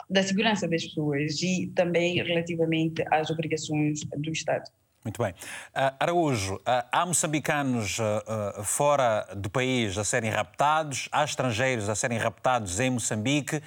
[0.08, 4.70] da segurança das pessoas e também relativamente às obrigações do Estado.
[5.06, 5.30] Muito bem.
[5.30, 6.60] Uh, Araújo, uh,
[6.90, 12.90] há moçambicanos uh, fora do país a serem raptados, há estrangeiros a serem raptados em
[12.90, 13.62] Moçambique.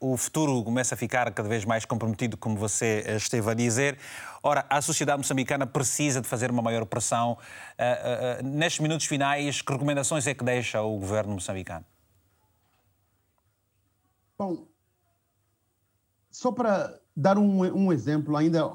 [0.00, 3.98] o futuro começa a ficar cada vez mais comprometido, como você esteve a dizer.
[4.42, 7.36] Ora, a sociedade moçambicana precisa de fazer uma maior pressão.
[8.42, 11.84] nestes minutos finais, que recomendações é que deixa o governo moçambicano?
[14.38, 14.67] Bom,
[16.38, 18.70] só para dar um, um exemplo ainda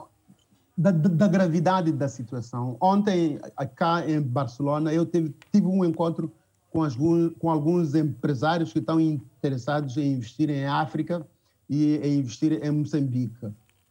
[0.77, 2.75] da, da, gravidade da situação.
[2.81, 3.39] Ontem,
[3.77, 6.29] cá em Barcelona, eu tive, tive um encontro
[6.69, 6.93] com, as,
[7.39, 11.25] com alguns empresários que estão interessados em investir em África
[11.69, 13.47] e em investir em Moçambique.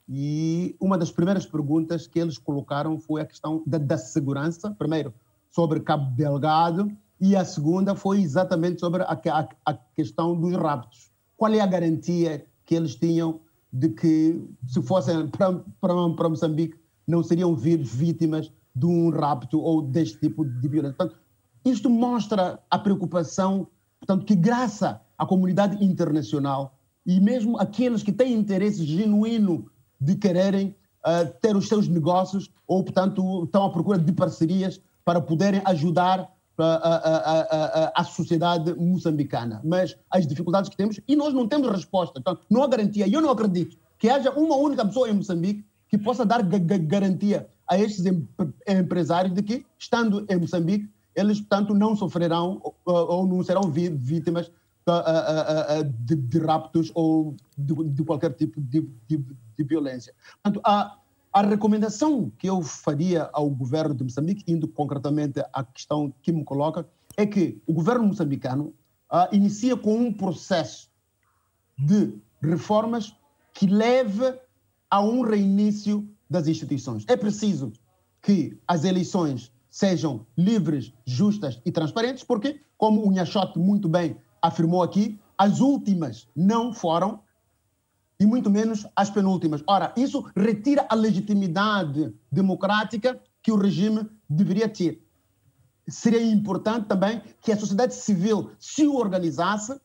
[0.06, 5.14] E uma das primeiras perguntas que eles colocaram foi a questão da, da segurança, primeiro
[5.50, 11.10] sobre Cabo Delgado, e a segunda foi exatamente sobre a, a, a questão dos raptos.
[11.38, 13.40] Qual é a garantia que eles tinham
[13.72, 19.82] de que, se fossem para, para, para Moçambique, não seriam vítimas de um rapto ou
[19.82, 20.96] deste tipo de violência.
[20.96, 21.18] Portanto,
[21.64, 23.66] isto mostra a preocupação,
[24.00, 26.76] portanto, que graça à comunidade internacional
[27.06, 29.66] e mesmo aqueles que têm interesse genuíno
[30.00, 30.74] de quererem
[31.06, 36.30] uh, ter os seus negócios ou, portanto, estão à procura de parcerias para poderem ajudar
[36.58, 37.40] a, a,
[37.86, 39.60] a, a, sociedade moçambicana.
[39.64, 42.18] Mas as dificuldades que temos, e nós não temos resposta.
[42.18, 43.08] Então, não há garantia.
[43.08, 47.78] Eu não acredito que haja uma única pessoa em Moçambique que possa dar garantia a
[47.78, 48.04] estes
[48.66, 54.50] empresários de que, estando em Moçambique, eles, portanto, não sofrerão ou não serão vítimas
[56.04, 60.14] de, de raptos ou de, de, qualquer tipo de, de violência.
[60.42, 60.96] Portanto, há
[61.32, 66.44] a recomendação que eu faria ao governo de Moçambique, indo concretamente à questão que me
[66.44, 66.86] coloca,
[67.16, 68.74] é que o governo moçambicano
[69.10, 70.90] uh, inicia com um processo
[71.78, 73.16] de reformas
[73.54, 74.38] que leve
[74.90, 77.04] a um reinício das instituições.
[77.08, 77.72] É preciso
[78.20, 84.82] que as eleições sejam livres, justas e transparentes, porque, como o Nhachote muito bem afirmou
[84.82, 87.20] aqui, as últimas não foram
[88.22, 89.64] e muito menos as penúltimas.
[89.66, 95.04] Ora, isso retira a legitimidade democrática que o regime deveria ter.
[95.88, 99.76] Seria importante também que a sociedade civil se organizasse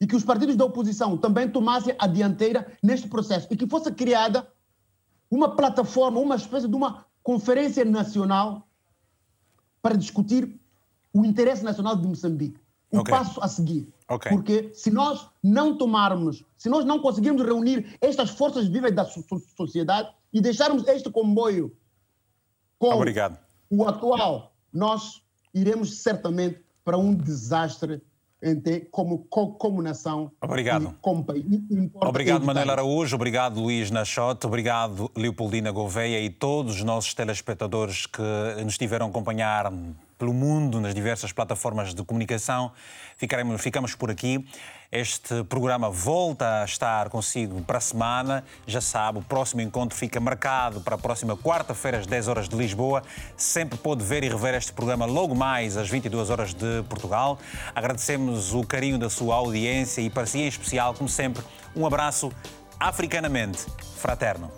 [0.00, 3.92] e que os partidos da oposição também tomassem a dianteira neste processo e que fosse
[3.92, 4.50] criada
[5.30, 8.66] uma plataforma, uma espécie de uma conferência nacional
[9.82, 10.58] para discutir
[11.12, 12.58] o interesse nacional de Moçambique.
[12.90, 13.12] O okay.
[13.12, 13.86] passo a seguir.
[14.08, 14.30] Okay.
[14.30, 19.24] Porque se nós não tomarmos, se nós não conseguirmos reunir estas forças vivas da so
[19.56, 21.76] sociedade e deixarmos este comboio
[22.78, 23.38] com Obrigado.
[23.68, 25.22] o atual, nós
[25.52, 28.00] iremos certamente para um desastre
[28.90, 30.94] como, como nação obrigado.
[31.00, 31.44] como país.
[31.94, 38.22] Obrigado, Manuel Araújo, obrigado, Luís Nachote, obrigado, Leopoldina Gouveia e todos os nossos telespectadores que
[38.62, 39.72] nos estiveram a acompanhar
[40.18, 42.72] pelo mundo nas diversas plataformas de comunicação.
[43.16, 44.46] Ficaremos, ficamos por aqui.
[44.90, 48.44] Este programa volta a estar consigo para a semana.
[48.66, 52.56] Já sabe, o próximo encontro fica marcado para a próxima quarta-feira, às 10 horas de
[52.56, 53.02] Lisboa.
[53.36, 57.38] Sempre pode ver e rever este programa logo mais às 22 horas de Portugal.
[57.74, 61.42] Agradecemos o carinho da sua audiência e, para si em especial, como sempre,
[61.74, 62.32] um abraço
[62.78, 63.66] africanamente
[63.96, 64.50] fraterno.